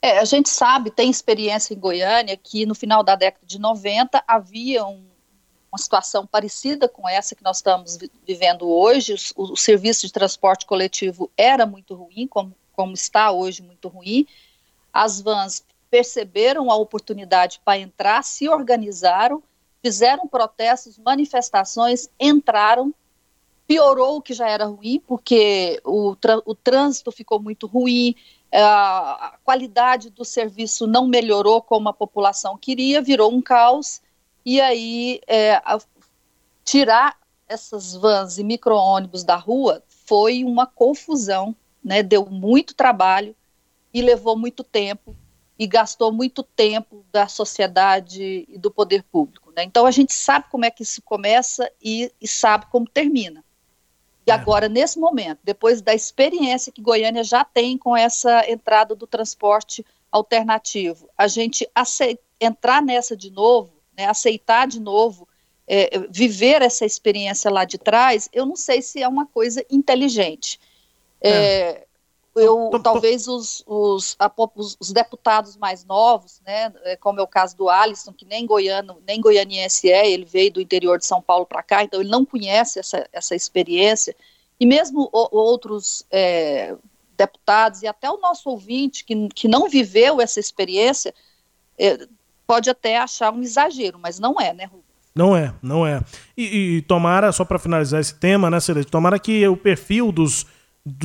É, 0.00 0.18
a 0.18 0.24
gente 0.24 0.48
sabe, 0.48 0.90
tem 0.90 1.10
experiência 1.10 1.74
em 1.74 1.78
Goiânia, 1.78 2.36
que 2.36 2.64
no 2.66 2.74
final 2.74 3.02
da 3.02 3.16
década 3.16 3.44
de 3.44 3.58
90 3.58 4.22
havia 4.28 4.84
um, 4.84 5.04
uma 5.72 5.78
situação 5.78 6.26
parecida 6.26 6.88
com 6.88 7.08
essa 7.08 7.34
que 7.34 7.42
nós 7.42 7.56
estamos 7.56 7.98
vivendo 8.24 8.68
hoje. 8.68 9.16
O, 9.34 9.52
o, 9.52 9.56
serviço 9.56 10.06
de 10.06 10.12
transporte 10.12 10.66
coletivo 10.66 11.30
era 11.36 11.66
muito 11.66 11.94
ruim, 11.94 12.28
como, 12.28 12.54
como 12.72 12.92
está 12.94 13.32
hoje 13.32 13.60
muito 13.60 13.88
ruim. 13.88 14.24
As 14.92 15.20
vans 15.20 15.64
perceberam 15.90 16.70
a 16.70 16.76
oportunidade 16.76 17.60
para 17.64 17.78
entrar, 17.78 18.22
se 18.22 18.48
organizaram 18.48 19.42
fizeram 19.82 20.28
protestos, 20.28 20.96
manifestações, 20.96 22.08
entraram, 22.18 22.94
piorou 23.66 24.16
o 24.18 24.22
que 24.22 24.32
já 24.32 24.48
era 24.48 24.66
ruim, 24.66 25.02
porque 25.06 25.80
o, 25.84 26.14
o 26.46 26.54
trânsito 26.54 27.10
ficou 27.10 27.40
muito 27.40 27.66
ruim, 27.66 28.14
a 28.54 29.38
qualidade 29.42 30.10
do 30.10 30.24
serviço 30.24 30.86
não 30.86 31.08
melhorou 31.08 31.60
como 31.60 31.88
a 31.88 31.92
população 31.92 32.56
queria, 32.56 33.02
virou 33.02 33.32
um 33.32 33.42
caos, 33.42 34.00
e 34.44 34.60
aí 34.60 35.20
é, 35.26 35.54
a, 35.64 35.78
tirar 36.64 37.18
essas 37.48 37.94
vans 37.94 38.38
e 38.38 38.44
micro-ônibus 38.44 39.24
da 39.24 39.36
rua 39.36 39.82
foi 39.88 40.44
uma 40.44 40.66
confusão, 40.66 41.56
né, 41.82 42.02
deu 42.02 42.26
muito 42.26 42.74
trabalho 42.74 43.34
e 43.92 44.00
levou 44.02 44.36
muito 44.36 44.64
tempo, 44.64 45.16
e 45.58 45.66
gastou 45.66 46.10
muito 46.10 46.42
tempo 46.42 47.04
da 47.12 47.28
sociedade 47.28 48.46
e 48.48 48.58
do 48.58 48.70
poder 48.70 49.02
público. 49.04 49.52
Né? 49.54 49.62
Então 49.64 49.86
a 49.86 49.90
gente 49.90 50.12
sabe 50.12 50.46
como 50.50 50.64
é 50.64 50.70
que 50.70 50.82
isso 50.82 51.00
começa 51.02 51.70
e, 51.80 52.10
e 52.20 52.26
sabe 52.26 52.66
como 52.66 52.88
termina. 52.88 53.44
E 54.26 54.30
é. 54.30 54.34
agora, 54.34 54.68
nesse 54.68 54.98
momento, 54.98 55.40
depois 55.44 55.80
da 55.80 55.94
experiência 55.94 56.72
que 56.72 56.80
Goiânia 56.80 57.22
já 57.22 57.44
tem 57.44 57.76
com 57.76 57.96
essa 57.96 58.48
entrada 58.50 58.94
do 58.94 59.06
transporte 59.06 59.84
alternativo, 60.10 61.08
a 61.16 61.26
gente 61.26 61.68
entrar 62.40 62.82
nessa 62.82 63.16
de 63.16 63.30
novo, 63.30 63.72
né, 63.96 64.06
aceitar 64.06 64.66
de 64.66 64.80
novo, 64.80 65.28
é, 65.66 65.98
viver 66.10 66.60
essa 66.60 66.84
experiência 66.84 67.50
lá 67.50 67.64
de 67.64 67.78
trás, 67.78 68.28
eu 68.32 68.44
não 68.44 68.56
sei 68.56 68.82
se 68.82 69.02
é 69.02 69.08
uma 69.08 69.26
coisa 69.26 69.64
inteligente. 69.70 70.58
É. 71.20 71.86
Eu 72.34 72.70
talvez 72.82 73.28
os, 73.28 73.62
os, 73.66 74.16
a, 74.18 74.32
os, 74.56 74.76
os, 74.80 74.90
deputados 74.90 75.54
mais 75.56 75.84
novos, 75.84 76.40
né, 76.46 76.72
é, 76.84 76.96
como 76.96 77.20
é 77.20 77.22
o 77.22 77.26
caso 77.26 77.54
do 77.54 77.68
Alisson, 77.68 78.10
que 78.12 78.24
nem 78.24 78.46
goiano, 78.46 79.02
nem 79.06 79.20
goianiense 79.20 79.90
é, 79.90 80.10
ele 80.10 80.24
veio 80.24 80.50
do 80.50 80.60
interior 80.60 80.98
de 80.98 81.04
São 81.04 81.20
Paulo 81.20 81.44
para 81.44 81.62
cá, 81.62 81.84
então 81.84 82.00
ele 82.00 82.08
não 82.08 82.24
conhece 82.24 82.78
essa, 82.78 83.06
essa 83.12 83.34
experiência, 83.34 84.16
e 84.58 84.64
mesmo 84.64 85.10
o, 85.12 85.36
outros 85.36 86.06
é, 86.10 86.74
deputados 87.18 87.82
e 87.82 87.86
até 87.86 88.10
o 88.10 88.18
nosso 88.18 88.48
ouvinte 88.48 89.04
que, 89.04 89.28
que 89.28 89.46
não 89.46 89.68
viveu 89.68 90.18
essa 90.18 90.40
experiência, 90.40 91.14
é, 91.78 92.06
pode 92.46 92.70
até 92.70 92.96
achar 92.96 93.30
um 93.30 93.42
exagero, 93.42 93.98
mas 93.98 94.18
não 94.18 94.40
é, 94.40 94.54
né, 94.54 94.64
Rubens? 94.64 94.92
Não 95.14 95.36
é, 95.36 95.54
não 95.60 95.86
é. 95.86 96.00
E, 96.34 96.76
e 96.76 96.82
tomara, 96.82 97.30
só 97.30 97.44
para 97.44 97.58
finalizar 97.58 98.00
esse 98.00 98.14
tema, 98.14 98.48
né, 98.48 98.58
Celeste, 98.58 98.90
tomara 98.90 99.18
que 99.18 99.46
o 99.46 99.56
perfil 99.56 100.10
dos 100.10 100.46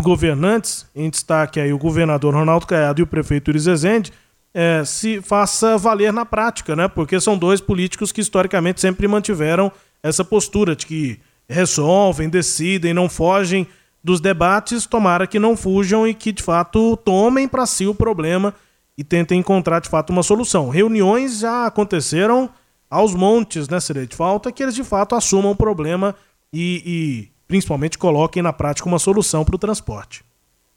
governantes, 0.01 0.85
em 0.95 1.09
destaque 1.09 1.59
aí 1.59 1.71
o 1.71 1.77
governador 1.77 2.33
Ronaldo 2.33 2.65
Caiado 2.65 2.99
e 2.99 3.03
o 3.03 3.07
prefeito 3.07 3.51
Iris 3.51 3.65
Rezende, 3.65 4.11
é, 4.53 4.83
se 4.83 5.21
faça 5.21 5.77
valer 5.77 6.11
na 6.11 6.25
prática, 6.25 6.75
né? 6.75 6.87
Porque 6.87 7.19
são 7.19 7.37
dois 7.37 7.61
políticos 7.61 8.11
que 8.11 8.21
historicamente 8.21 8.81
sempre 8.81 9.07
mantiveram 9.07 9.71
essa 10.01 10.25
postura 10.25 10.75
de 10.75 10.85
que 10.85 11.19
resolvem, 11.47 12.27
decidem, 12.27 12.93
não 12.93 13.07
fogem 13.07 13.67
dos 14.03 14.19
debates, 14.19 14.85
tomara 14.85 15.27
que 15.27 15.37
não 15.37 15.55
fujam 15.55 16.07
e 16.07 16.13
que 16.13 16.31
de 16.31 16.41
fato 16.41 16.97
tomem 16.97 17.47
para 17.47 17.65
si 17.65 17.85
o 17.85 17.93
problema 17.93 18.53
e 18.97 19.03
tentem 19.03 19.39
encontrar 19.39 19.79
de 19.79 19.89
fato 19.89 20.09
uma 20.09 20.23
solução. 20.23 20.69
Reuniões 20.69 21.39
já 21.39 21.67
aconteceram 21.67 22.49
aos 22.89 23.13
montes, 23.13 23.67
né, 23.67 23.79
Sirete? 23.79 24.15
Falta 24.15 24.51
que 24.51 24.63
eles 24.63 24.73
de 24.73 24.83
fato 24.83 25.13
assumam 25.13 25.51
o 25.51 25.55
problema 25.55 26.15
e, 26.51 26.81
e 26.85 27.37
principalmente 27.47 27.97
coloquem 27.97 28.43
na 28.43 28.51
prática 28.51 28.88
uma 28.88 28.99
solução 28.99 29.45
para 29.45 29.55
o 29.55 29.60
transporte. 29.60 30.23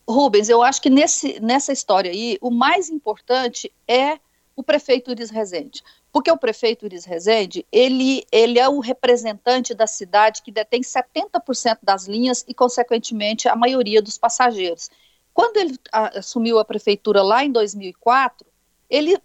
Rubens, 0.08 0.48
eu 0.48 0.62
acho 0.62 0.80
que 0.80 0.90
nesse, 0.90 1.40
nessa 1.40 1.72
história 1.72 2.10
aí, 2.10 2.38
o 2.40 2.50
mais 2.50 2.88
importante 2.88 3.72
é 3.86 4.18
o 4.56 4.62
prefeito 4.62 5.10
Iris 5.10 5.30
Rezende. 5.30 5.82
Porque 6.12 6.30
o 6.30 6.36
prefeito 6.36 6.84
Iris 6.84 7.04
Rezende, 7.04 7.64
ele, 7.70 8.26
ele 8.32 8.58
é 8.58 8.68
o 8.68 8.80
representante 8.80 9.72
da 9.72 9.86
cidade 9.86 10.42
que 10.42 10.50
detém 10.50 10.80
70% 10.80 11.78
das 11.82 12.06
linhas 12.06 12.44
e, 12.48 12.52
consequentemente, 12.52 13.48
a 13.48 13.54
maioria 13.54 14.02
dos 14.02 14.18
passageiros. 14.18 14.90
Quando 15.32 15.56
ele 15.56 15.78
assumiu 15.92 16.58
a 16.58 16.64
prefeitura 16.64 17.22
lá 17.22 17.44
em 17.44 17.52
2004, 17.52 18.46
ele 18.88 19.16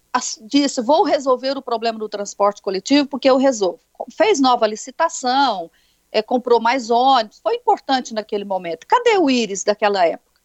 disse: 0.42 0.80
Vou 0.80 1.02
resolver 1.02 1.58
o 1.58 1.62
problema 1.62 1.98
do 1.98 2.08
transporte 2.08 2.62
coletivo 2.62 3.08
porque 3.08 3.28
eu 3.28 3.36
resolvo. 3.36 3.80
Fez 4.12 4.38
nova 4.38 4.66
licitação, 4.66 5.68
é, 6.16 6.22
comprou 6.22 6.58
mais 6.58 6.90
ônibus, 6.90 7.40
foi 7.40 7.56
importante 7.56 8.14
naquele 8.14 8.44
momento. 8.44 8.86
Cadê 8.86 9.18
o 9.18 9.28
Íris 9.28 9.62
daquela 9.62 10.06
época? 10.06 10.40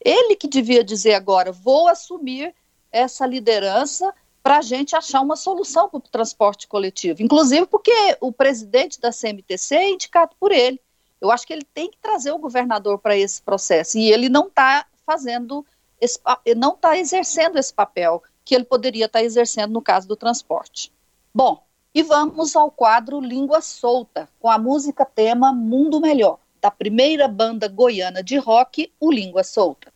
Ele 0.00 0.34
que 0.34 0.48
devia 0.48 0.82
dizer 0.82 1.14
agora, 1.14 1.52
vou 1.52 1.86
assumir 1.86 2.52
essa 2.90 3.24
liderança 3.24 4.12
para 4.42 4.58
a 4.58 4.62
gente 4.62 4.96
achar 4.96 5.20
uma 5.20 5.36
solução 5.36 5.88
para 5.88 5.98
o 5.98 6.00
transporte 6.00 6.66
coletivo. 6.66 7.22
Inclusive 7.22 7.66
porque 7.66 7.92
o 8.20 8.32
presidente 8.32 9.00
da 9.00 9.12
CMTC 9.12 9.76
é 9.76 9.90
indicado 9.90 10.34
por 10.40 10.50
ele. 10.50 10.80
Eu 11.20 11.30
acho 11.30 11.46
que 11.46 11.52
ele 11.52 11.66
tem 11.72 11.88
que 11.88 11.98
trazer 11.98 12.32
o 12.32 12.38
governador 12.38 12.98
para 12.98 13.16
esse 13.16 13.40
processo 13.40 13.98
e 13.98 14.10
ele 14.10 14.28
não 14.28 14.48
está 14.48 14.86
fazendo, 15.04 15.64
esse, 16.00 16.20
não 16.56 16.74
está 16.74 16.98
exercendo 16.98 17.58
esse 17.58 17.72
papel 17.72 18.22
que 18.44 18.56
ele 18.56 18.64
poderia 18.64 19.06
estar 19.06 19.20
tá 19.20 19.24
exercendo 19.24 19.72
no 19.72 19.82
caso 19.82 20.08
do 20.08 20.16
transporte. 20.16 20.92
Bom, 21.32 21.65
e 21.96 22.02
vamos 22.02 22.54
ao 22.54 22.70
quadro 22.70 23.18
Língua 23.22 23.62
Solta, 23.62 24.28
com 24.38 24.50
a 24.50 24.58
música 24.58 25.02
tema 25.02 25.50
Mundo 25.50 25.98
Melhor, 25.98 26.38
da 26.60 26.70
primeira 26.70 27.26
banda 27.26 27.68
goiana 27.68 28.22
de 28.22 28.36
rock, 28.36 28.92
o 29.00 29.10
Língua 29.10 29.42
Solta. 29.42 29.90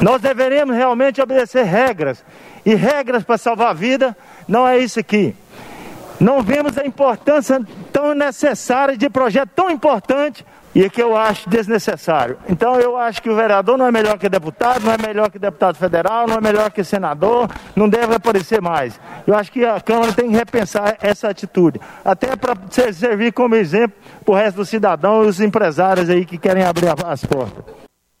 Nós 0.00 0.22
deveríamos 0.22 0.76
realmente 0.76 1.20
obedecer 1.20 1.64
regras. 1.64 2.24
E 2.64 2.72
regras 2.76 3.24
para 3.24 3.36
salvar 3.36 3.70
a 3.70 3.74
vida 3.74 4.16
não 4.46 4.64
é 4.64 4.78
isso 4.78 5.00
aqui. 5.00 5.34
Não 6.20 6.40
vemos 6.40 6.78
a 6.78 6.86
importância 6.86 7.60
tão 7.92 8.14
necessária 8.14 8.96
de 8.96 9.10
projeto 9.10 9.50
tão 9.56 9.68
importante 9.68 10.46
e 10.74 10.90
que 10.90 11.00
eu 11.00 11.16
acho 11.16 11.48
desnecessário. 11.48 12.38
Então 12.48 12.80
eu 12.80 12.96
acho 12.96 13.22
que 13.22 13.30
o 13.30 13.36
vereador 13.36 13.78
não 13.78 13.86
é 13.86 13.92
melhor 13.92 14.18
que 14.18 14.28
deputado, 14.28 14.84
não 14.84 14.92
é 14.92 14.98
melhor 14.98 15.30
que 15.30 15.38
deputado 15.38 15.76
federal, 15.76 16.26
não 16.26 16.36
é 16.36 16.40
melhor 16.40 16.70
que 16.70 16.82
senador, 16.82 17.48
não 17.76 17.88
deve 17.88 18.14
aparecer 18.14 18.60
mais. 18.60 18.98
Eu 19.26 19.34
acho 19.34 19.52
que 19.52 19.64
a 19.64 19.80
Câmara 19.80 20.12
tem 20.12 20.28
que 20.30 20.36
repensar 20.36 20.96
essa 21.00 21.28
atitude, 21.28 21.80
até 22.04 22.34
para 22.34 22.56
servir 22.92 23.32
como 23.32 23.54
exemplo 23.54 23.96
para 24.24 24.32
o 24.32 24.36
resto 24.36 24.56
do 24.56 24.66
cidadão 24.66 25.24
e 25.24 25.28
os 25.28 25.40
empresários 25.40 26.10
aí 26.10 26.26
que 26.26 26.36
querem 26.36 26.64
abrir 26.64 26.88
as 27.06 27.24
portas. 27.24 27.64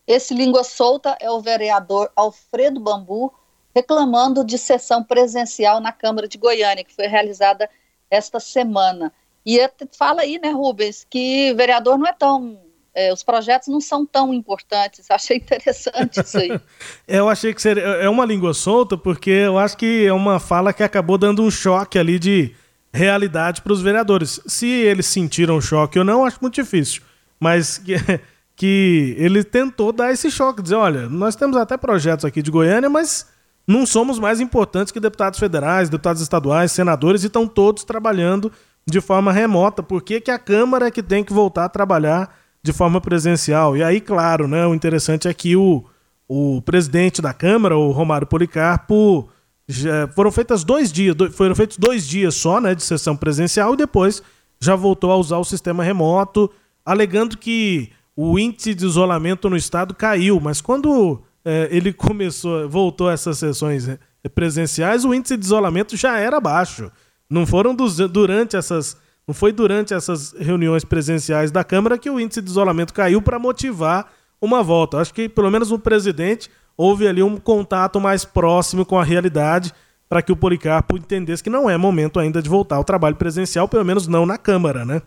Esse 0.06 0.34
língua 0.34 0.62
solta 0.62 1.16
é 1.18 1.30
o 1.30 1.40
vereador 1.40 2.10
Alfredo 2.14 2.78
Bambu, 2.78 3.32
reclamando 3.74 4.44
de 4.44 4.58
sessão 4.58 5.02
presencial 5.02 5.80
na 5.80 5.90
Câmara 5.90 6.28
de 6.28 6.38
Goiânia, 6.38 6.84
que 6.84 6.94
foi 6.94 7.06
realizada 7.06 7.68
esta 8.10 8.38
semana. 8.38 9.12
E 9.44 9.60
é, 9.60 9.70
fala 9.96 10.22
aí, 10.22 10.38
né, 10.42 10.50
Rubens, 10.50 11.06
que 11.08 11.52
vereador 11.54 11.98
não 11.98 12.06
é 12.06 12.12
tão. 12.12 12.58
É, 12.96 13.12
os 13.12 13.24
projetos 13.24 13.68
não 13.68 13.80
são 13.80 14.06
tão 14.06 14.32
importantes. 14.32 15.08
Achei 15.10 15.36
interessante 15.36 16.20
isso 16.20 16.38
aí. 16.38 16.60
eu 17.06 17.28
achei 17.28 17.52
que 17.52 17.60
seria, 17.60 17.82
é 17.82 18.08
uma 18.08 18.24
língua 18.24 18.54
solta, 18.54 18.96
porque 18.96 19.30
eu 19.30 19.58
acho 19.58 19.76
que 19.76 20.06
é 20.06 20.12
uma 20.12 20.38
fala 20.38 20.72
que 20.72 20.82
acabou 20.82 21.18
dando 21.18 21.42
um 21.42 21.50
choque 21.50 21.98
ali 21.98 22.18
de 22.18 22.54
realidade 22.92 23.60
para 23.60 23.72
os 23.72 23.82
vereadores. 23.82 24.40
Se 24.46 24.66
eles 24.66 25.06
sentiram 25.06 25.60
choque 25.60 25.98
ou 25.98 26.04
não, 26.04 26.24
acho 26.24 26.38
muito 26.40 26.54
difícil. 26.54 27.02
Mas 27.40 27.82
que 28.56 29.16
ele 29.18 29.42
tentou 29.42 29.92
dar 29.92 30.12
esse 30.12 30.30
choque, 30.30 30.62
dizer, 30.62 30.76
olha, 30.76 31.08
nós 31.08 31.34
temos 31.34 31.56
até 31.56 31.76
projetos 31.76 32.24
aqui 32.24 32.40
de 32.40 32.50
Goiânia, 32.50 32.88
mas 32.88 33.26
não 33.66 33.84
somos 33.84 34.18
mais 34.18 34.40
importantes 34.40 34.92
que 34.92 35.00
deputados 35.00 35.38
federais, 35.38 35.88
deputados 35.88 36.22
estaduais, 36.22 36.70
senadores, 36.70 37.24
e 37.24 37.26
estão 37.26 37.48
todos 37.48 37.82
trabalhando 37.82 38.52
de 38.86 39.00
forma 39.00 39.32
remota. 39.32 39.82
Por 39.82 40.02
que, 40.02 40.20
que 40.20 40.30
a 40.30 40.38
Câmara 40.38 40.86
é 40.86 40.90
que 40.90 41.02
tem 41.02 41.24
que 41.24 41.32
voltar 41.32 41.64
a 41.64 41.68
trabalhar 41.68 42.34
de 42.62 42.72
forma 42.72 43.00
presencial? 43.00 43.76
E 43.76 43.82
aí, 43.82 44.00
claro, 44.00 44.46
né, 44.46 44.66
o 44.66 44.74
interessante 44.74 45.28
é 45.28 45.34
que 45.34 45.56
o, 45.56 45.84
o 46.28 46.62
presidente 46.62 47.22
da 47.22 47.32
Câmara, 47.32 47.76
o 47.76 47.90
Romário 47.90 48.26
Policarpo, 48.26 49.28
já, 49.66 50.08
foram 50.08 50.30
feitas 50.30 50.64
dois 50.64 50.92
dias, 50.92 51.16
foram 51.32 51.54
feitos 51.54 51.76
dois 51.78 52.06
dias 52.06 52.34
só 52.34 52.60
né, 52.60 52.74
de 52.74 52.82
sessão 52.82 53.16
presencial 53.16 53.74
e 53.74 53.78
depois 53.78 54.22
já 54.60 54.74
voltou 54.74 55.10
a 55.10 55.16
usar 55.16 55.38
o 55.38 55.44
sistema 55.44 55.82
remoto, 55.82 56.50
alegando 56.84 57.36
que 57.36 57.90
o 58.16 58.38
índice 58.38 58.74
de 58.74 58.84
isolamento 58.84 59.50
no 59.50 59.56
estado 59.56 59.94
caiu, 59.94 60.38
mas 60.40 60.60
quando 60.60 61.22
é, 61.44 61.68
ele 61.70 61.92
começou, 61.92 62.68
voltou 62.68 63.10
essas 63.10 63.38
sessões 63.38 63.88
é, 63.88 63.98
presenciais, 64.28 65.04
o 65.04 65.12
índice 65.12 65.36
de 65.36 65.44
isolamento 65.44 65.96
já 65.96 66.18
era 66.18 66.40
baixo. 66.40 66.90
Não 67.34 67.44
foram 67.44 67.74
durante 67.74 68.56
essas, 68.56 68.96
não 69.26 69.34
foi 69.34 69.50
durante 69.50 69.92
essas 69.92 70.32
reuniões 70.32 70.84
presenciais 70.84 71.50
da 71.50 71.64
Câmara 71.64 71.98
que 71.98 72.08
o 72.08 72.20
índice 72.20 72.40
de 72.40 72.48
isolamento 72.48 72.94
caiu 72.94 73.20
para 73.20 73.40
motivar 73.40 74.12
uma 74.40 74.62
volta. 74.62 74.98
Acho 74.98 75.12
que 75.12 75.28
pelo 75.28 75.50
menos 75.50 75.72
o 75.72 75.78
presidente 75.78 76.48
houve 76.76 77.08
ali 77.08 77.24
um 77.24 77.36
contato 77.36 78.00
mais 78.00 78.24
próximo 78.24 78.86
com 78.86 78.96
a 78.96 79.02
realidade 79.02 79.72
para 80.08 80.22
que 80.22 80.30
o 80.30 80.36
Policarpo 80.36 80.96
entendesse 80.96 81.42
que 81.42 81.50
não 81.50 81.68
é 81.68 81.76
momento 81.76 82.20
ainda 82.20 82.40
de 82.40 82.48
voltar 82.48 82.76
ao 82.76 82.84
trabalho 82.84 83.16
presencial, 83.16 83.66
pelo 83.66 83.84
menos 83.84 84.06
não 84.06 84.24
na 84.24 84.38
Câmara, 84.38 84.84
né? 84.84 85.02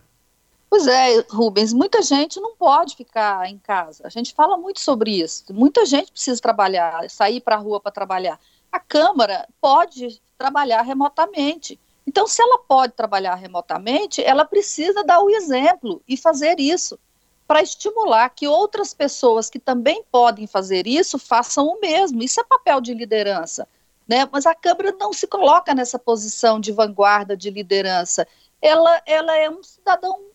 Pois 0.69 0.85
é, 0.85 1.23
Rubens, 1.29 1.71
muita 1.71 2.01
gente 2.01 2.41
não 2.41 2.57
pode 2.57 2.97
ficar 2.97 3.49
em 3.49 3.57
casa. 3.57 4.03
A 4.05 4.09
gente 4.09 4.33
fala 4.33 4.57
muito 4.57 4.81
sobre 4.81 5.11
isso. 5.11 5.45
Muita 5.53 5.85
gente 5.85 6.11
precisa 6.11 6.41
trabalhar, 6.41 7.09
sair 7.09 7.39
para 7.39 7.55
a 7.55 7.59
rua 7.59 7.79
para 7.79 7.89
trabalhar. 7.89 8.37
A 8.69 8.81
Câmara 8.81 9.47
pode 9.61 10.21
trabalhar 10.37 10.81
remotamente. 10.81 11.79
Então, 12.07 12.25
se 12.25 12.41
ela 12.41 12.57
pode 12.59 12.93
trabalhar 12.93 13.35
remotamente, 13.35 14.23
ela 14.23 14.45
precisa 14.45 15.03
dar 15.03 15.19
o 15.19 15.29
exemplo 15.29 16.01
e 16.07 16.15
fazer 16.15 16.57
isso 16.57 16.97
para 17.45 17.61
estimular 17.61 18.29
que 18.29 18.47
outras 18.47 18.93
pessoas 18.93 19.49
que 19.49 19.59
também 19.59 20.03
podem 20.09 20.47
fazer 20.47 20.87
isso 20.87 21.19
façam 21.19 21.67
o 21.67 21.79
mesmo. 21.81 22.23
Isso 22.23 22.39
é 22.39 22.43
papel 22.45 22.79
de 22.79 22.93
liderança. 22.93 23.67
Né? 24.07 24.27
Mas 24.31 24.45
a 24.45 24.55
Câmara 24.55 24.95
não 24.97 25.11
se 25.11 25.27
coloca 25.27 25.75
nessa 25.75 25.99
posição 25.99 26.59
de 26.59 26.71
vanguarda, 26.71 27.35
de 27.35 27.49
liderança. 27.49 28.25
Ela, 28.61 29.01
ela 29.05 29.35
é 29.37 29.49
um 29.49 29.61
cidadão 29.61 30.27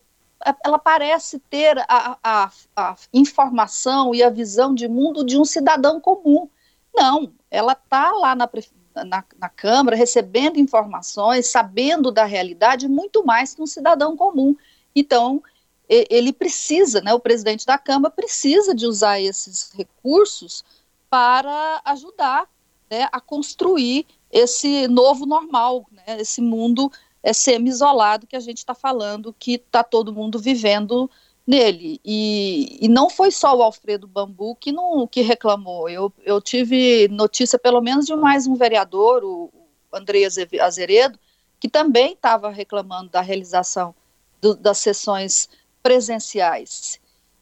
ela 0.63 0.77
parece 0.77 1.39
ter 1.39 1.79
a, 1.87 2.17
a, 2.21 2.51
a, 2.75 2.95
informação 3.13 4.13
e 4.13 4.21
a 4.21 4.29
visão 4.29 4.75
de 4.75 4.89
mundo 4.89 5.23
de 5.23 5.37
um 5.37 5.45
cidadão 5.45 6.01
comum. 6.01 6.49
Não, 6.93 7.31
ela 7.49 7.73
está 7.73 8.11
lá 8.11 8.35
na, 8.35 8.49
na, 8.95 9.23
na, 9.39 9.49
Câmara 9.49 9.95
recebendo 9.95 10.59
informações, 10.59 11.47
sabendo 11.47 12.11
da 12.11 12.25
realidade 12.25 12.87
muito 12.87 13.25
mais 13.25 13.53
que 13.53 13.61
um 13.61 13.67
cidadão 13.67 14.15
comum. 14.15 14.55
Então, 14.95 15.41
ele 15.89 16.31
precisa, 16.31 17.01
né, 17.01 17.13
o 17.13 17.19
presidente 17.19 17.65
da 17.65 17.77
Câmara 17.77 18.13
precisa 18.13 18.73
de 18.73 18.85
usar 18.85 19.19
esses 19.19 19.71
recursos 19.73 20.63
para 21.09 21.81
ajudar 21.85 22.47
né, 22.89 23.07
a 23.11 23.19
construir 23.19 24.05
esse 24.31 24.87
novo 24.87 25.25
normal, 25.25 25.85
né, 25.91 26.19
esse 26.19 26.41
mundo 26.41 26.91
é, 27.21 27.33
semi-isolado 27.33 28.25
que 28.27 28.35
a 28.35 28.39
gente 28.39 28.57
está 28.57 28.73
falando, 28.73 29.35
que 29.37 29.53
está 29.53 29.83
todo 29.83 30.13
mundo 30.13 30.39
vivendo 30.39 31.09
nele. 31.45 31.99
E, 32.03 32.77
e 32.81 32.87
não 32.87 33.09
foi 33.09 33.31
só 33.31 33.55
o 33.55 33.61
Alfredo 33.61 34.07
Bambu 34.07 34.55
que, 34.55 34.71
não, 34.71 35.05
que 35.07 35.21
reclamou. 35.21 35.89
Eu, 35.89 36.11
eu 36.23 36.41
tive 36.41 37.07
notícia, 37.09 37.59
pelo 37.59 37.81
menos, 37.81 38.05
de 38.05 38.15
mais 38.15 38.47
um 38.47 38.55
vereador, 38.55 39.23
o 39.23 39.51
André 39.93 40.21
Azeredo, 40.61 41.19
que 41.59 41.69
também 41.69 42.13
estava 42.13 42.49
reclamando 42.49 43.09
da 43.09 43.21
realização 43.21 43.93
do, 44.41 44.55
das 44.55 44.77
sessões 44.79 45.49
presenciais. 45.81 46.99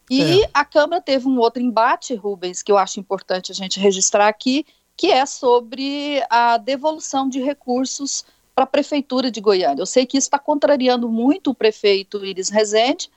E 0.10 0.42
é. 0.42 0.50
a 0.54 0.66
Câmara 0.66 1.02
teve 1.02 1.28
um 1.28 1.40
outro 1.40 1.62
embate, 1.62 2.14
Rubens, 2.16 2.62
que 2.62 2.72
eu 2.72 2.78
acho 2.78 3.00
importante 3.00 3.52
a 3.52 3.56
gente 3.56 3.80
registrar 3.80 4.28
aqui, 4.28 4.66
que 4.98 5.08
é 5.08 5.26
sobre 5.26 6.22
a 6.30 6.58
devolução 6.58 7.30
de 7.30 7.42
recursos 7.42 8.26
para 8.54 8.66
a 8.66 8.68
Prefeitura 8.68 9.32
de 9.32 9.40
Goiânia. 9.40 9.82
Eu 9.82 9.86
sei 9.86 10.06
que 10.06 10.18
isso 10.18 10.28
está 10.28 10.38
contrariando 10.38 11.08
muito 11.08 11.52
o 11.52 11.56
prefeito 11.56 12.24
Iris 12.26 12.50
Rezende. 12.50 13.10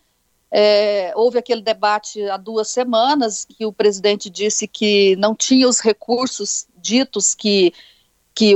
É, 0.56 1.12
houve 1.16 1.36
aquele 1.36 1.60
debate 1.60 2.22
há 2.30 2.36
duas 2.36 2.68
semanas 2.68 3.44
que 3.44 3.66
o 3.66 3.72
presidente 3.72 4.30
disse 4.30 4.68
que 4.68 5.16
não 5.16 5.34
tinha 5.34 5.68
os 5.68 5.80
recursos 5.80 6.68
ditos 6.76 7.34
que, 7.34 7.74
que 8.32 8.52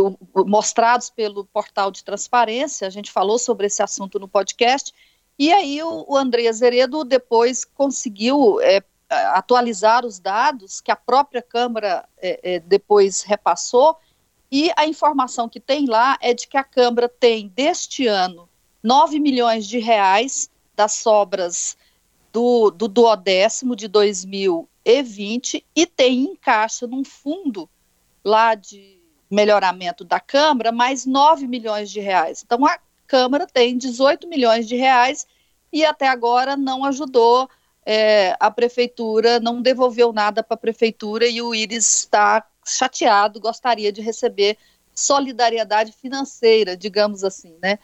mostrados 0.46 1.10
pelo 1.10 1.44
portal 1.46 1.90
de 1.90 2.04
transparência. 2.04 2.86
A 2.86 2.90
gente 2.90 3.10
falou 3.10 3.36
sobre 3.36 3.66
esse 3.66 3.82
assunto 3.82 4.20
no 4.20 4.28
podcast. 4.28 4.94
E 5.36 5.52
aí 5.52 5.82
o, 5.82 6.04
o 6.06 6.16
André 6.16 6.46
Azeredo 6.46 7.02
depois 7.02 7.64
conseguiu 7.64 8.60
é, 8.60 8.80
atualizar 9.08 10.06
os 10.06 10.20
dados 10.20 10.80
que 10.80 10.92
a 10.92 10.96
própria 10.96 11.42
Câmara 11.42 12.08
é, 12.18 12.54
é 12.54 12.60
depois 12.60 13.22
repassou 13.22 13.96
e 14.52 14.70
a 14.76 14.86
informação 14.86 15.48
que 15.48 15.58
tem 15.58 15.86
lá 15.86 16.16
é 16.20 16.32
de 16.32 16.46
que 16.46 16.56
a 16.56 16.62
Câmara 16.62 17.08
tem, 17.08 17.48
deste 17.48 18.06
ano, 18.06 18.48
9 18.84 19.18
milhões 19.18 19.66
de 19.66 19.80
reais 19.80 20.48
das 20.76 20.92
sobras 20.92 21.76
do, 22.32 22.70
do 22.70 22.88
duodécimo 22.88 23.74
de 23.74 23.88
2020 23.88 25.64
e 25.74 25.86
tem 25.86 26.24
em 26.24 26.36
caixa 26.36 26.86
num 26.86 27.04
fundo 27.04 27.68
lá 28.24 28.54
de 28.54 28.98
melhoramento 29.30 30.04
da 30.04 30.20
Câmara 30.20 30.72
mais 30.72 31.04
9 31.04 31.46
milhões 31.46 31.90
de 31.90 32.00
reais. 32.00 32.42
Então 32.44 32.64
a 32.66 32.78
Câmara 33.06 33.46
tem 33.46 33.76
18 33.76 34.28
milhões 34.28 34.66
de 34.66 34.76
reais 34.76 35.26
e 35.72 35.84
até 35.84 36.08
agora 36.08 36.56
não 36.56 36.84
ajudou 36.84 37.48
é, 37.84 38.36
a 38.38 38.50
prefeitura, 38.50 39.40
não 39.40 39.62
devolveu 39.62 40.12
nada 40.12 40.42
para 40.42 40.54
a 40.54 40.58
prefeitura 40.58 41.26
e 41.26 41.40
o 41.40 41.54
Íris 41.54 42.00
está 42.00 42.46
chateado, 42.66 43.40
gostaria 43.40 43.90
de 43.90 44.02
receber 44.02 44.58
solidariedade 44.94 45.92
financeira, 45.92 46.76
digamos 46.76 47.24
assim, 47.24 47.56
né, 47.62 47.78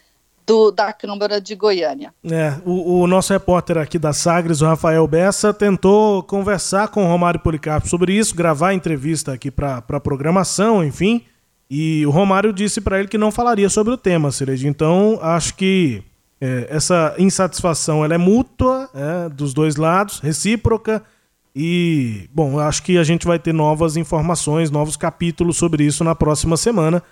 do, 0.47 0.71
da 0.71 0.93
Câmara 0.93 1.41
de 1.41 1.55
Goiânia. 1.55 2.13
É, 2.31 2.55
o, 2.65 3.01
o, 3.01 3.07
nosso 3.07 3.33
repórter 3.33 3.79
aqui 3.79 3.99
da 3.99 4.13
Sagres, 4.13 4.61
o 4.61 4.67
Rafael 4.67 5.07
Bessa, 5.07 5.53
tentou 5.53 6.23
conversar 6.23 6.89
com 6.89 7.05
o 7.05 7.09
Romário 7.09 7.41
Policarpo 7.41 7.89
sobre 7.89 8.13
isso, 8.13 8.35
gravar 8.35 8.69
a 8.69 8.75
entrevista 8.75 9.33
aqui 9.33 9.51
para 9.51 9.83
a 9.89 10.01
programação, 10.01 10.85
enfim. 10.85 11.23
E 11.71 12.05
o 12.07 12.11
Romário 12.11 12.53
disse 12.53 12.81
para 12.81 12.99
ele 12.99 13.09
que 13.09 13.19
não 13.19 13.33
falaria 13.33 13.69
sobre 13.69 13.93
o 13.93 13.97
tema, 13.97 14.31
Cileide. 14.31 14.69
Então, 14.69 15.19
acho 15.23 15.55
que 15.55 16.03
é, 16.41 16.67
essa 16.69 17.15
insatisfação 17.19 18.05
ela 18.05 18.15
é 18.15 18.19
mútua 18.19 18.91
é, 18.95 19.29
dos 19.29 19.55
dois 19.55 19.77
lados, 19.77 20.21
recíproca. 20.21 21.03
E, 21.57 22.29
bom, 22.33 22.59
acho 22.59 22.83
que 22.83 22.99
a 22.99 23.05
gente 23.05 23.27
vai 23.27 23.39
ter 23.39 23.55
novas 23.55 23.97
informações, 23.97 24.71
novos 24.71 24.97
capítulos 24.97 25.57
sobre 25.57 25.85
isso 25.85 26.03
na 26.05 26.15
próxima 26.15 26.57
semana. 26.57 27.03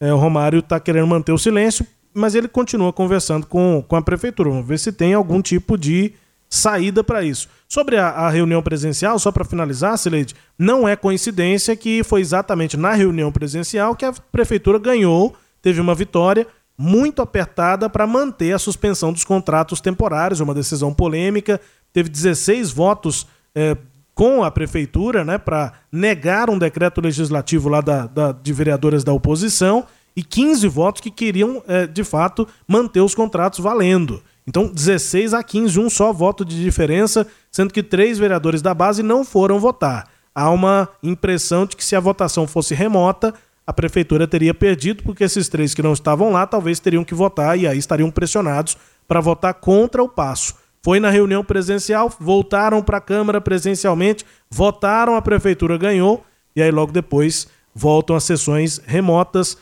É, 0.00 0.12
o 0.12 0.18
Romário 0.18 0.58
está 0.58 0.78
querendo 0.80 1.06
manter 1.06 1.32
o 1.32 1.38
silêncio, 1.38 1.86
mas 2.14 2.34
ele 2.34 2.48
continua 2.48 2.92
conversando 2.92 3.46
com, 3.46 3.84
com 3.86 3.96
a 3.96 4.02
prefeitura. 4.02 4.50
Vamos 4.50 4.66
ver 4.66 4.78
se 4.78 4.92
tem 4.92 5.14
algum 5.14 5.40
tipo 5.40 5.76
de 5.78 6.12
saída 6.48 7.02
para 7.02 7.22
isso. 7.22 7.48
Sobre 7.66 7.96
a, 7.96 8.08
a, 8.08 8.28
reunião 8.28 8.62
presencial, 8.62 9.18
só 9.18 9.32
para 9.32 9.44
finalizar, 9.44 9.96
Sileide, 9.96 10.34
não 10.58 10.86
é 10.86 10.94
coincidência 10.94 11.74
que 11.74 12.04
foi 12.04 12.20
exatamente 12.20 12.76
na 12.76 12.92
reunião 12.92 13.32
presencial 13.32 13.96
que 13.96 14.04
a 14.04 14.12
prefeitura 14.12 14.78
ganhou, 14.78 15.34
teve 15.62 15.80
uma 15.80 15.94
vitória 15.94 16.46
muito 16.76 17.22
apertada 17.22 17.88
para 17.88 18.06
manter 18.06 18.52
a 18.52 18.58
suspensão 18.58 19.12
dos 19.12 19.24
contratos 19.24 19.80
temporários, 19.80 20.40
uma 20.40 20.54
decisão 20.54 20.92
polêmica. 20.92 21.60
Teve 21.92 22.08
16 22.08 22.70
votos 22.70 23.26
é, 23.54 23.76
com 24.14 24.44
a 24.44 24.50
prefeitura 24.50 25.24
né, 25.24 25.38
para 25.38 25.72
negar 25.90 26.50
um 26.50 26.58
decreto 26.58 27.00
legislativo 27.00 27.68
lá 27.68 27.80
da, 27.80 28.06
da, 28.06 28.32
de 28.32 28.52
vereadoras 28.52 29.04
da 29.04 29.12
oposição 29.12 29.86
e 30.16 30.22
15 30.22 30.68
votos 30.68 31.00
que 31.00 31.10
queriam, 31.10 31.62
é, 31.66 31.86
de 31.86 32.04
fato, 32.04 32.46
manter 32.66 33.00
os 33.00 33.14
contratos 33.14 33.58
valendo. 33.58 34.22
Então, 34.46 34.66
16 34.66 35.34
a 35.34 35.42
15, 35.42 35.78
um 35.78 35.88
só 35.88 36.12
voto 36.12 36.44
de 36.44 36.60
diferença, 36.60 37.26
sendo 37.50 37.72
que 37.72 37.82
três 37.82 38.18
vereadores 38.18 38.60
da 38.60 38.74
base 38.74 39.02
não 39.02 39.24
foram 39.24 39.60
votar. 39.60 40.08
Há 40.34 40.50
uma 40.50 40.88
impressão 41.02 41.66
de 41.66 41.76
que 41.76 41.84
se 41.84 41.94
a 41.94 42.00
votação 42.00 42.46
fosse 42.46 42.74
remota, 42.74 43.34
a 43.66 43.72
prefeitura 43.72 44.26
teria 44.26 44.52
perdido, 44.52 45.02
porque 45.02 45.24
esses 45.24 45.48
três 45.48 45.74
que 45.74 45.82
não 45.82 45.92
estavam 45.92 46.32
lá 46.32 46.46
talvez 46.46 46.80
teriam 46.80 47.04
que 47.04 47.14
votar 47.14 47.58
e 47.58 47.66
aí 47.66 47.78
estariam 47.78 48.10
pressionados 48.10 48.76
para 49.06 49.20
votar 49.20 49.54
contra 49.54 50.02
o 50.02 50.08
passo. 50.08 50.54
Foi 50.82 50.98
na 50.98 51.10
reunião 51.10 51.44
presencial, 51.44 52.12
voltaram 52.18 52.82
para 52.82 52.98
a 52.98 53.00
Câmara 53.00 53.40
presencialmente, 53.40 54.26
votaram, 54.50 55.14
a 55.14 55.22
prefeitura 55.22 55.78
ganhou, 55.78 56.24
e 56.56 56.62
aí 56.62 56.72
logo 56.72 56.90
depois 56.90 57.46
voltam 57.72 58.16
as 58.16 58.24
sessões 58.24 58.80
remotas 58.84 59.56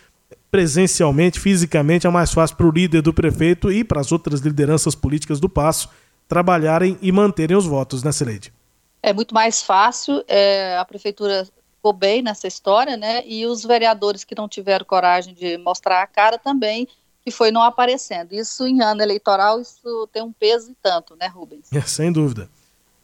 presencialmente, 0.51 1.39
fisicamente, 1.39 2.07
é 2.07 2.11
mais 2.11 2.33
fácil 2.33 2.57
para 2.57 2.67
o 2.67 2.71
líder 2.71 3.03
do 3.03 3.15
prefeito 3.15 3.71
e 3.71 3.85
para 3.85 4.01
as 4.01 4.11
outras 4.11 4.41
lideranças 4.41 4.95
políticas 4.95 5.39
do 5.39 5.49
Passo 5.49 5.89
trabalharem 6.29 6.99
e 7.03 7.11
manterem 7.11 7.57
os 7.57 7.67
votos, 7.67 8.03
né, 8.03 8.13
Celede? 8.13 8.53
É 9.03 9.13
muito 9.13 9.35
mais 9.35 9.63
fácil, 9.63 10.23
é, 10.29 10.77
a 10.79 10.85
prefeitura 10.85 11.47
ficou 11.77 11.93
bem 11.93 12.23
nessa 12.23 12.47
história, 12.47 12.97
né? 12.97 13.23
E 13.27 13.47
os 13.47 13.65
vereadores 13.65 14.23
que 14.23 14.35
não 14.35 14.49
tiveram 14.49 14.85
coragem 14.85 15.35
de 15.35 15.57
mostrar 15.59 16.03
a 16.03 16.07
cara 16.07 16.39
também, 16.39 16.87
que 17.25 17.31
foi 17.31 17.51
não 17.51 17.63
aparecendo. 17.63 18.33
Isso 18.33 18.67
em 18.67 18.83
ano 18.83 19.03
eleitoral, 19.03 19.61
isso 19.61 20.09
tem 20.13 20.23
um 20.23 20.33
peso 20.33 20.71
e 20.71 20.77
tanto, 20.83 21.17
né, 21.17 21.27
Rubens? 21.27 21.69
É, 21.75 21.81
sem 21.81 22.13
dúvida. 22.13 22.49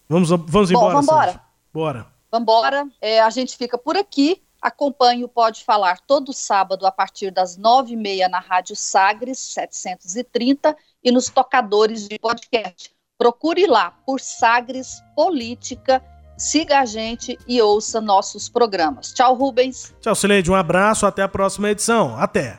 Vamos, 0.09 0.29
vamos 0.29 0.71
embora. 0.71 0.87
Bom, 0.87 0.93
vamos 0.93 1.07
embora. 1.07 1.41
Bora. 1.73 2.07
Vamos 2.31 2.43
embora. 2.45 2.89
É, 3.01 3.21
a 3.21 3.31
gente 3.31 3.57
fica 3.57 3.79
por 3.79 3.97
aqui. 3.97 4.41
Acompanhe 4.67 5.23
o 5.23 5.29
Pode 5.29 5.63
Falar 5.63 6.01
todo 6.09 6.33
sábado 6.33 6.85
a 6.89 6.91
partir 6.91 7.31
das 7.31 7.57
nove 7.57 7.93
e 7.93 7.97
meia 7.97 8.29
na 8.29 8.41
Rádio 8.41 8.75
Sagres 8.75 9.39
730 9.39 10.77
e 11.05 11.13
nos 11.13 11.29
tocadores 11.29 12.09
de 12.09 12.19
podcast. 12.19 12.91
Procure 13.17 13.65
lá 13.69 13.93
por 14.05 14.19
Sagres 14.21 15.01
Política, 15.15 16.03
siga 16.37 16.81
a 16.81 16.85
gente 16.85 17.39
e 17.47 17.63
ouça 17.63 18.01
nossos 18.01 18.49
programas. 18.49 19.13
Tchau, 19.13 19.37
Rubens. 19.37 19.95
Tchau, 20.01 20.17
Sileide. 20.17 20.51
Um 20.51 20.57
abraço, 20.57 21.07
até 21.07 21.23
a 21.23 21.29
próxima 21.29 21.71
edição. 21.71 22.19
Até. 22.19 22.59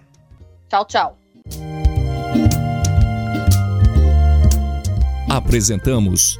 Tchau, 0.69 0.85
tchau. 0.85 1.17
Apresentamos 5.29 6.39